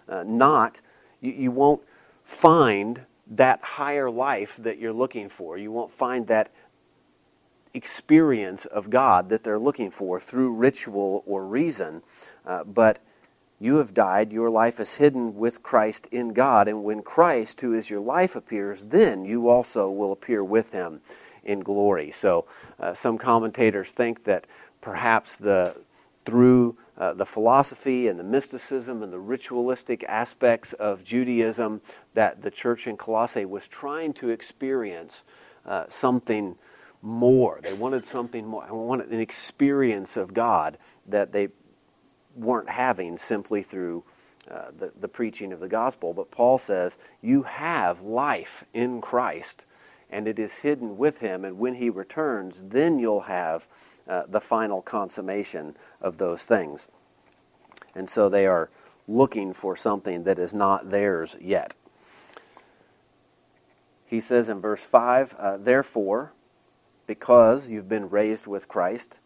[0.08, 0.80] Uh, not,
[1.20, 1.82] you, you won't
[2.24, 5.56] find that higher life that you're looking for.
[5.56, 6.50] You won't find that
[7.74, 12.02] experience of God that they're looking for through ritual or reason,
[12.44, 12.98] uh, but
[13.60, 17.72] you have died, your life is hidden with Christ in God, and when Christ, who
[17.72, 21.00] is your life, appears, then you also will appear with him
[21.48, 22.10] in glory.
[22.10, 22.46] So,
[22.78, 24.46] uh, some commentators think that
[24.80, 25.76] perhaps the,
[26.24, 31.80] through uh, the philosophy and the mysticism and the ritualistic aspects of Judaism
[32.14, 35.24] that the church in Colossae was trying to experience
[35.64, 36.56] uh, something
[37.00, 37.60] more.
[37.62, 38.64] They wanted something more.
[38.66, 41.48] They wanted an experience of God that they
[42.34, 44.04] weren't having simply through
[44.50, 46.12] uh, the, the preaching of the gospel.
[46.12, 49.66] But Paul says, You have life in Christ,
[50.10, 53.68] and it is hidden with him, and when he returns, then you'll have
[54.08, 56.88] uh, the final consummation of those things.
[57.94, 58.70] And so they are
[59.06, 61.74] looking for something that is not theirs yet.
[64.06, 66.32] He says in verse 5 uh, Therefore,
[67.06, 69.20] because you've been raised with Christ,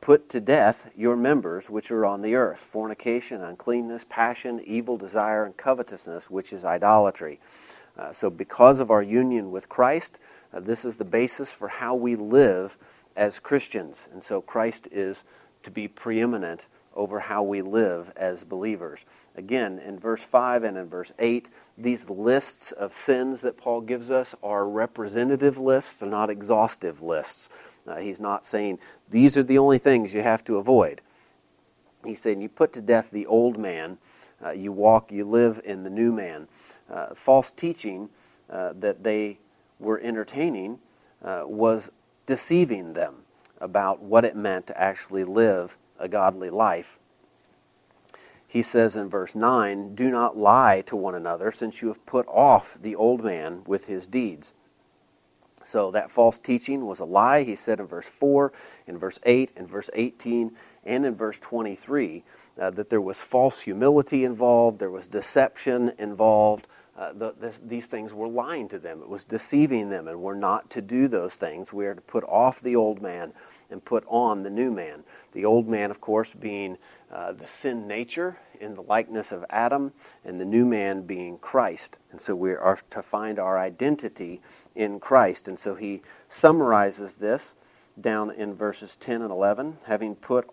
[0.00, 5.44] put to death your members which are on the earth fornication, uncleanness, passion, evil desire,
[5.44, 7.38] and covetousness, which is idolatry.
[8.00, 10.18] Uh, so, because of our union with Christ,
[10.54, 12.78] uh, this is the basis for how we live
[13.14, 14.08] as Christians.
[14.10, 15.22] And so, Christ is
[15.64, 19.04] to be preeminent over how we live as believers.
[19.36, 24.10] Again, in verse 5 and in verse 8, these lists of sins that Paul gives
[24.10, 27.50] us are representative lists, they're not exhaustive lists.
[27.86, 28.78] Uh, he's not saying
[29.10, 31.02] these are the only things you have to avoid.
[32.02, 33.98] He's saying you put to death the old man,
[34.42, 36.48] uh, you walk, you live in the new man.
[36.90, 38.08] Uh, false teaching
[38.50, 39.38] uh, that they
[39.78, 40.78] were entertaining
[41.22, 41.90] uh, was
[42.26, 43.16] deceiving them
[43.60, 46.98] about what it meant to actually live a godly life.
[48.46, 52.26] He says in verse 9, Do not lie to one another, since you have put
[52.26, 54.54] off the old man with his deeds.
[55.62, 58.52] So that false teaching was a lie, he said in verse 4,
[58.86, 60.52] in verse 8, in verse 18,
[60.84, 62.24] and in verse 23,
[62.58, 66.66] uh, that there was false humility involved, there was deception involved,
[66.96, 69.00] uh, the, this, these things were lying to them.
[69.00, 71.72] It was deceiving them, and we're not to do those things.
[71.72, 73.32] We are to put off the old man
[73.70, 75.04] and put on the new man.
[75.32, 76.78] The old man, of course, being
[77.10, 79.92] uh, the sin nature in the likeness of Adam,
[80.24, 81.98] and the new man being Christ.
[82.10, 84.42] And so we are to find our identity
[84.74, 85.48] in Christ.
[85.48, 87.54] And so he summarizes this
[87.98, 90.48] down in verses 10 and 11, having put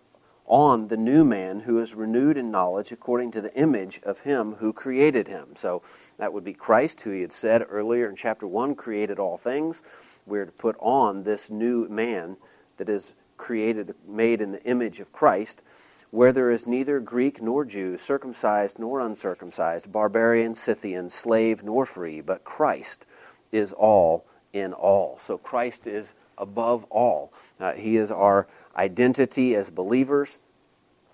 [0.48, 4.54] on the new man who is renewed in knowledge according to the image of him
[4.54, 5.48] who created him.
[5.54, 5.82] So
[6.16, 9.82] that would be Christ, who he had said earlier in chapter 1 created all things.
[10.26, 12.38] We're to put on this new man
[12.78, 15.62] that is created, made in the image of Christ,
[16.10, 22.22] where there is neither Greek nor Jew, circumcised nor uncircumcised, barbarian, Scythian, slave nor free,
[22.22, 23.04] but Christ
[23.52, 25.18] is all in all.
[25.18, 27.32] So Christ is above all.
[27.60, 28.46] Uh, he is our
[28.78, 30.38] identity as believers.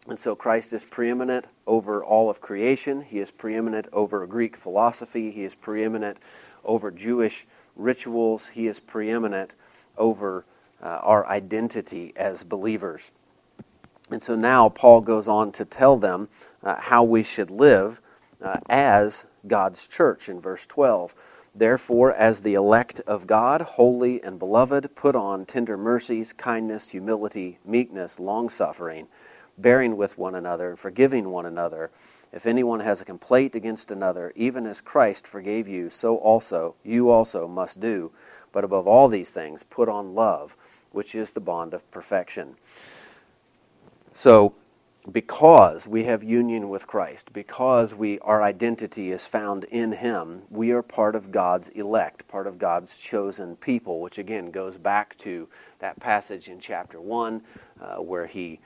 [0.07, 3.03] And so Christ is preeminent over all of creation.
[3.03, 5.31] He is preeminent over Greek philosophy.
[5.31, 6.19] He is preeminent
[6.63, 8.49] over Jewish rituals.
[8.49, 9.55] He is preeminent
[9.97, 10.45] over
[10.83, 13.13] uh, our identity as believers.
[14.11, 16.29] And so now Paul goes on to tell them
[16.63, 18.03] uh, how we should live
[18.43, 21.15] uh, as God's church in verse 12.
[21.55, 27.59] Therefore, as the elect of God, holy and beloved, put on tender mercies, kindness, humility,
[27.65, 29.07] meekness, long suffering,
[29.57, 31.93] bearing with one another, and forgiving one another.
[32.33, 37.09] If anyone has a complaint against another, even as Christ forgave you, so also you
[37.11, 38.11] also must do.
[38.51, 40.57] But above all these things, put on love,
[40.91, 42.57] which is the bond of perfection.
[44.13, 44.55] So,
[45.11, 50.71] because we have union with Christ, because we our identity is found in him, we
[50.71, 55.49] are part of God's elect, part of God's chosen people, which again goes back to
[55.81, 57.43] that passage in chapter 1
[57.81, 58.61] uh, where he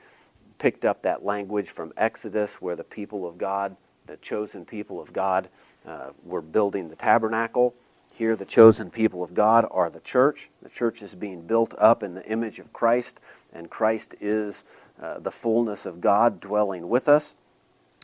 [0.59, 3.75] picked up that language from Exodus where the people of God,
[4.07, 5.49] the chosen people of God,
[5.85, 7.75] uh, were building the tabernacle.
[8.13, 10.49] Here, the chosen people of God are the church.
[10.61, 13.19] The church is being built up in the image of Christ,
[13.53, 14.63] and Christ is
[15.01, 17.35] uh, the fullness of God dwelling with us.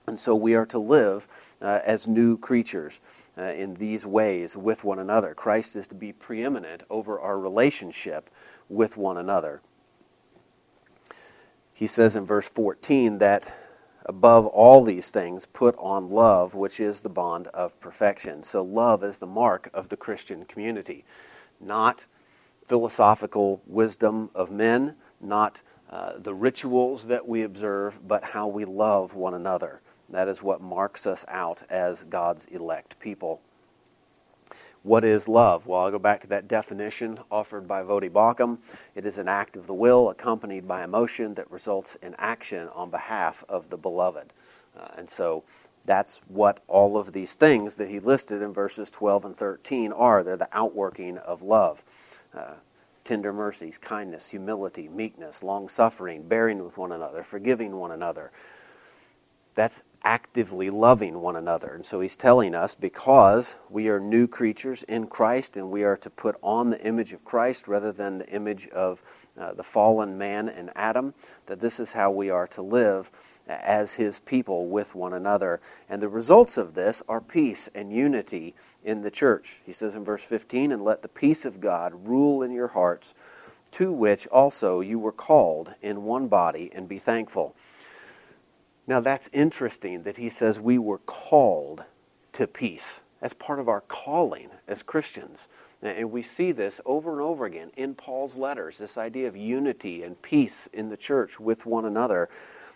[0.08, 1.28] And so we are to live
[1.62, 3.01] uh, as new creatures
[3.38, 5.34] uh, in these ways with one another.
[5.34, 8.30] Christ is to be preeminent over our relationship
[8.70, 9.62] with one another.
[11.74, 13.53] He says in verse 14 that
[14.06, 18.43] above all these things, put on love, which is the bond of perfection.
[18.43, 21.03] So, love is the mark of the Christian community,
[21.60, 22.06] not
[22.68, 29.14] philosophical wisdom of men, not uh, the rituals that we observe, but how we love
[29.14, 29.82] one another.
[30.10, 33.41] That is what marks us out as God's elect people.
[34.86, 35.65] What is love?
[35.65, 38.59] Well, I'll go back to that definition offered by Voddie Baucham.
[38.93, 42.91] It is an act of the will accompanied by emotion that results in action on
[42.91, 44.31] behalf of the beloved.
[44.79, 45.43] Uh, and so
[45.86, 50.21] that's what all of these things that he listed in verses 12 and 13 are.
[50.21, 51.83] They're the outworking of love.
[52.31, 52.53] Uh,
[53.03, 58.31] tender mercies, kindness, humility, meekness, long suffering, bearing with one another, forgiving one another.
[59.55, 61.74] That's actively loving one another.
[61.74, 65.97] And so he's telling us because we are new creatures in Christ and we are
[65.97, 69.01] to put on the image of Christ rather than the image of
[69.38, 71.16] uh, the fallen man and Adam,
[71.47, 73.12] that this is how we are to live
[73.47, 75.60] as his people with one another.
[75.89, 78.53] And the results of this are peace and unity
[78.84, 79.62] in the church.
[79.66, 83.16] He says in verse 15, And let the peace of God rule in your hearts,
[83.72, 87.56] to which also you were called in one body, and be thankful.
[88.88, 91.83] Now that's interesting that he says we were called
[92.33, 93.01] to peace.
[93.21, 95.47] That's part of our calling as Christians.
[95.81, 100.03] And we see this over and over again in Paul's letters this idea of unity
[100.03, 102.29] and peace in the church with one another.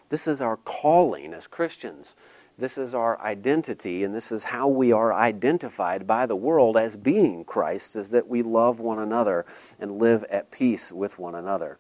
[0.10, 2.16] This is our calling as Christians.
[2.58, 6.98] This is our identity, and this is how we are identified by the world as
[6.98, 9.46] being Christ, is that we love one another
[9.80, 11.78] and live at peace with one another.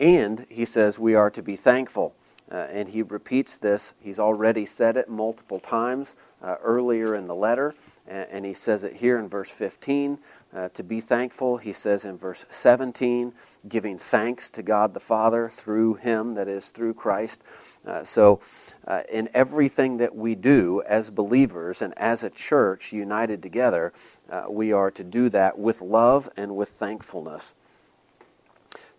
[0.00, 2.14] And he says we are to be thankful.
[2.50, 3.92] Uh, and he repeats this.
[4.00, 7.74] He's already said it multiple times uh, earlier in the letter,
[8.06, 10.18] and, and, he says it here in verse 15.
[10.54, 13.34] Uh, to be thankful, he says in verse 17,
[13.68, 17.42] giving thanks to God the Father through him, that is, through Christ.
[17.86, 18.40] Uh, so,
[18.86, 23.92] uh, in everything that we do as believers and as a church united together,
[24.30, 27.54] uh, we are to do that with love and with thankfulness.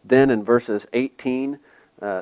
[0.04, 1.60] Then in verses 18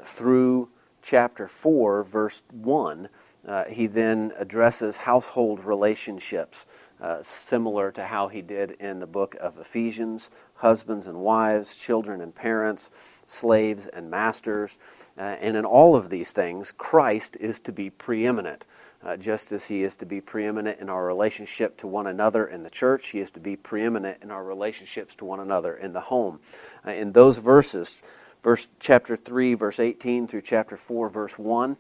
[0.04, 0.70] through
[1.08, 3.08] chapter 4, verse 1,
[3.48, 6.66] uh, he then addresses household relationships,
[7.00, 12.20] uh, similar to how he did in the book of Ephesians husbands and wives, children
[12.20, 12.90] and parents,
[13.26, 14.80] slaves and masters.
[15.18, 18.66] Uh, and in all of these things, Christ is to be preeminent.
[19.04, 22.64] Uh, just as he is to be preeminent in our relationship to one another in
[22.64, 26.02] the church, he is to be preeminent in our relationships to one another in the
[26.02, 26.40] home.
[26.86, 28.02] Uh, in those verses,
[28.44, 31.78] verse chapter 3 verse 18 through chapter 4 verse 1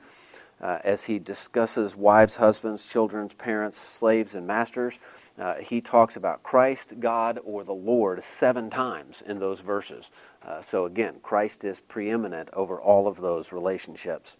[0.59, 4.99] uh, as he discusses wives husbands children parents slaves and masters
[5.37, 10.09] uh, he talks about christ god or the lord seven times in those verses.
[10.43, 14.37] Uh, so again christ is preeminent over all of those relationships.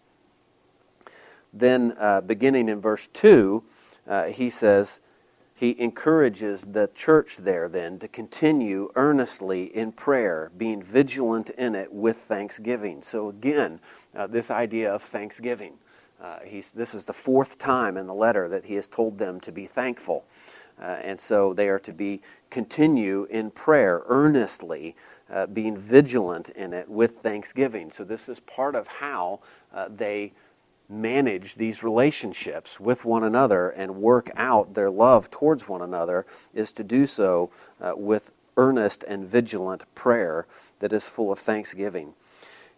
[1.54, 3.64] Then uh, beginning in verse 2
[4.08, 5.00] uh, he says
[5.58, 11.92] he encourages the church there then to continue earnestly in prayer, being vigilant in it
[11.92, 13.02] with thanksgiving.
[13.02, 13.80] So, again,
[14.16, 15.74] uh, this idea of thanksgiving.
[16.22, 16.38] Uh,
[16.76, 19.66] this is the fourth time in the letter that he has told them to be
[19.66, 20.26] thankful.
[20.80, 24.96] Uh, and so they are to be continue in prayer earnestly,
[25.32, 27.90] uh, being vigilant in it with thanksgiving.
[27.90, 29.40] So, this is part of how
[29.74, 30.34] uh, they
[30.90, 36.72] manage these relationships with one another and work out their love towards one another is
[36.72, 37.50] to do so
[37.82, 40.48] uh, with earnest and vigilant prayer
[40.80, 42.14] that is full of thanksgiving.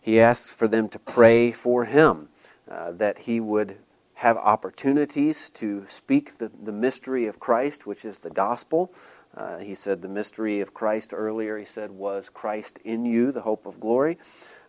[0.02, 2.30] He asks for them to pray for him,
[2.70, 3.78] uh, that he would
[4.16, 8.92] have opportunities to speak the, the mystery of Christ, which is the gospel.
[9.36, 13.42] Uh, he said the mystery of Christ earlier, he said, was Christ in you, the
[13.42, 14.18] hope of glory.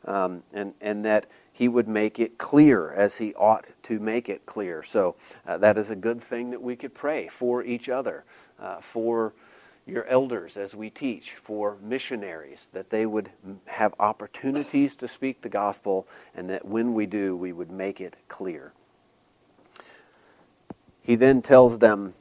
[0.07, 4.47] Um, and, and that he would make it clear as he ought to make it
[4.47, 4.83] clear.
[4.83, 5.15] So
[5.47, 8.25] uh, that is a good thing that we could pray for each other,
[8.59, 9.35] uh, for
[9.87, 13.31] your elders as we teach, for missionaries, that they would
[13.67, 18.17] have opportunities to speak the gospel, and that when we do, we would make it
[18.29, 18.73] clear.
[21.03, 22.15] He then tells them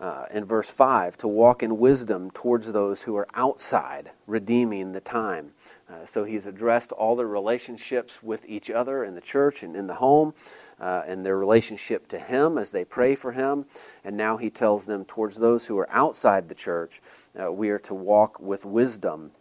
[0.00, 5.00] uh, in verse 5 to walk in wisdom towards those who are outside, redeeming the
[5.00, 5.52] time.
[5.90, 9.88] Uh, so he's addressed all their relationships with each other in the church and in
[9.88, 10.34] the home,
[10.80, 13.66] uh, and their relationship to him as they pray for him.
[14.04, 17.00] And now he tells them towards those who are outside the church,
[17.40, 19.32] uh, we are to walk with wisdom.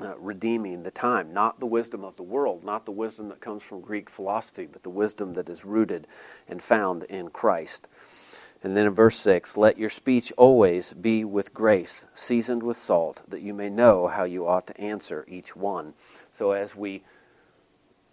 [0.00, 3.64] Uh, redeeming the time, not the wisdom of the world, not the wisdom that comes
[3.64, 6.06] from Greek philosophy, but the wisdom that is rooted
[6.46, 7.88] and found in Christ.
[8.62, 13.22] And then in verse 6, let your speech always be with grace, seasoned with salt,
[13.28, 15.94] that you may know how you ought to answer each one.
[16.30, 17.02] So as we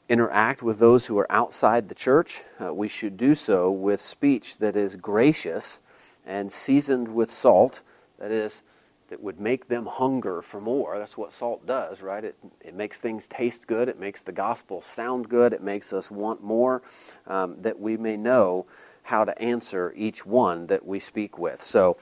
[0.07, 4.59] interact with those who are outside the church, uh, we should do so with speech
[4.59, 5.81] that is gracious
[6.25, 7.81] and seasoned with salt,
[8.19, 8.61] that is,
[9.09, 10.99] that would make them hunger for more.
[10.99, 12.23] That's what salt does, right?
[12.23, 16.11] It, it makes things taste good, it makes the gospel sound good, it makes us
[16.11, 16.83] want more,
[17.25, 18.67] um, that we may know
[19.05, 21.61] how to answer each one that we speak with.
[21.61, 21.97] So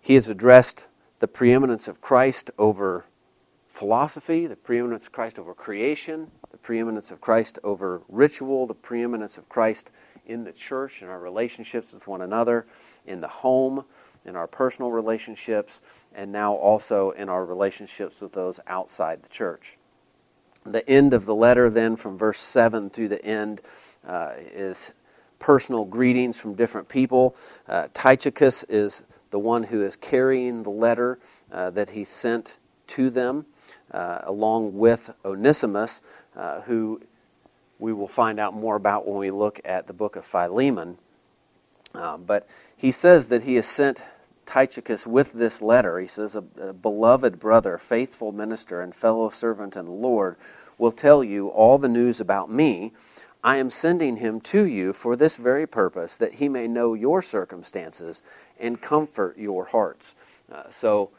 [0.00, 0.88] he has addressed
[1.20, 3.06] the preeminence of Christ over
[3.66, 9.38] philosophy, the preeminence of Christ over creation, the preeminence of Christ over ritual, the preeminence
[9.38, 9.90] of Christ
[10.26, 12.66] in the church, in our relationships with one another,
[13.06, 13.84] in the home,
[14.24, 15.80] in our personal relationships,
[16.14, 19.78] and now also in our relationships with those outside the church.
[20.64, 23.60] The end of the letter, then, from verse 7 through the end,
[24.06, 24.92] uh, is
[25.38, 27.36] personal greetings from different people.
[27.68, 31.18] Uh, Tychicus is the one who is carrying the letter
[31.52, 33.46] uh, that he sent to them,
[33.90, 36.02] uh, along with Onesimus,
[36.36, 37.00] uh, who
[37.78, 40.98] we will find out more about when we look at the book of Philemon.
[41.94, 44.02] Uh, but he says that he has sent
[44.46, 45.98] Tychicus with this letter.
[45.98, 50.36] He says, a, a beloved brother, faithful minister, and fellow servant in the Lord
[50.78, 52.92] will tell you all the news about me.
[53.44, 57.20] I am sending him to you for this very purpose, that he may know your
[57.20, 58.22] circumstances
[58.58, 60.14] and comfort your hearts.
[60.50, 61.10] Uh, so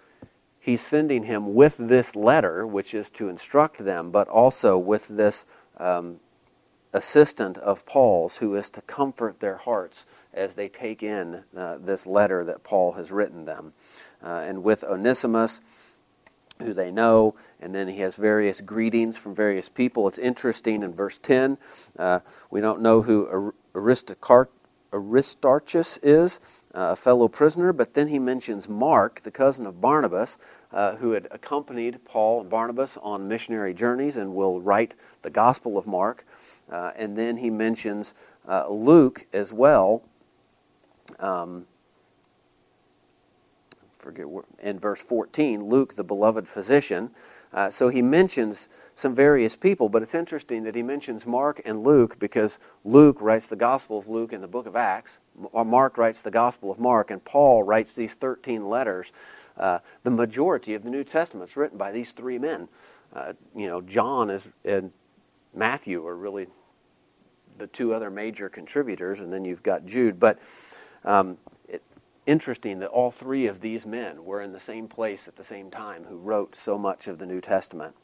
[0.60, 5.46] he's sending him with this letter, which is to instruct them, but also with this
[5.78, 6.20] um,
[6.94, 12.08] assistant of Paul's who is to comfort their hearts as they take in uh, this
[12.08, 13.74] letter that Paul has written them.
[14.24, 15.62] Uh, and with Onesimus,
[16.60, 20.08] who they know, and then he has various greetings from various people.
[20.08, 21.58] It's interesting in verse 10,
[22.00, 23.54] uh, we don't know who
[24.94, 26.40] Aristarchus is,
[26.74, 30.38] uh, a fellow prisoner, but then he mentions Mark, the cousin of Barnabas,
[30.72, 35.78] uh, who had accompanied Paul and Barnabas on missionary journeys and will write the Gospel
[35.78, 36.26] of Mark.
[36.70, 38.14] Uh, and then he mentions
[38.48, 40.04] uh, Luke as well,
[41.20, 41.66] um,
[44.06, 44.28] forget
[44.62, 47.10] in verse 14, Luke, the beloved physician.
[47.52, 51.82] Uh, so he mentions some various people, but it's interesting that he mentions Mark and
[51.82, 55.18] Luke because Luke writes the Gospel of Luke in the book of Acts,
[55.52, 59.12] or Mark writes the Gospel of Mark, and Paul writes these 13 letters.
[59.58, 62.68] Uh, the majority of the New Testament is written by these three men.
[63.12, 64.92] Uh, you know, John is, and
[65.52, 66.46] Matthew are really
[67.58, 70.20] the two other major contributors, and then you've got Jude.
[70.20, 70.38] But
[71.04, 71.40] um,
[72.26, 75.70] interesting that all three of these men were in the same place at the same
[75.70, 77.96] time who wrote so much of the New Testament.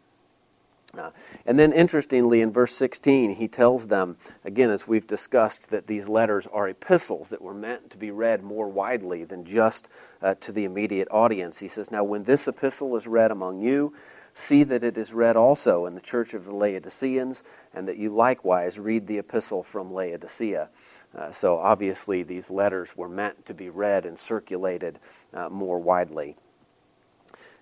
[0.97, 1.11] Uh,
[1.45, 6.09] and then, interestingly, in verse 16, he tells them, again, as we've discussed, that these
[6.09, 9.89] letters are epistles that were meant to be read more widely than just
[10.22, 11.59] uh, to the immediate audience.
[11.59, 13.93] He says, Now, when this epistle is read among you,
[14.34, 17.43] see that it is read also in the church of the Laodiceans,
[17.74, 20.69] and that you likewise read the epistle from Laodicea.
[21.18, 24.99] Uh, so obviously, these letters were meant to be read and circulated
[25.34, 26.38] uh, more widely.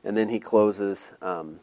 [0.04, 1.60] And then he closes um,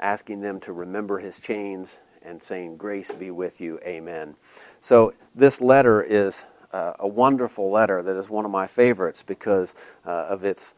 [0.00, 4.36] asking them to remember his chains and saying, Grace be with you, amen.
[4.80, 9.74] So this letter is uh, a wonderful letter that is one of my favorites because
[10.06, 10.74] uh, of its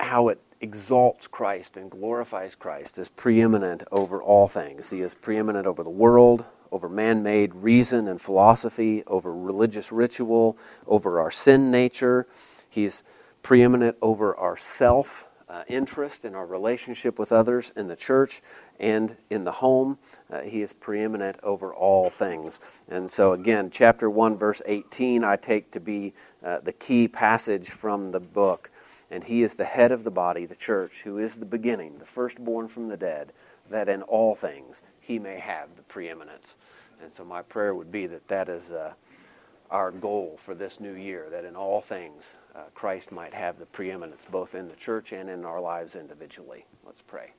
[0.00, 4.90] how it exalts Christ and glorifies Christ as preeminent over all things.
[4.90, 10.56] He is preeminent over the world, over man made reason and philosophy, over religious ritual,
[10.86, 12.26] over our sin nature.
[12.68, 13.04] He's
[13.42, 18.40] preeminent over our self uh, interest in our relationship with others in the church
[18.80, 19.98] and in the home.
[20.30, 22.58] Uh, he is preeminent over all things.
[22.88, 27.68] And so, again, chapter 1, verse 18, I take to be uh, the key passage
[27.68, 28.70] from the book.
[29.10, 32.06] And he is the head of the body, the church, who is the beginning, the
[32.06, 33.34] firstborn from the dead,
[33.68, 36.54] that in all things he may have the preeminence.
[37.02, 38.94] And so my prayer would be that that is uh,
[39.70, 43.66] our goal for this new year, that in all things uh, Christ might have the
[43.66, 46.66] preeminence both in the church and in our lives individually.
[46.84, 47.32] Let's pray.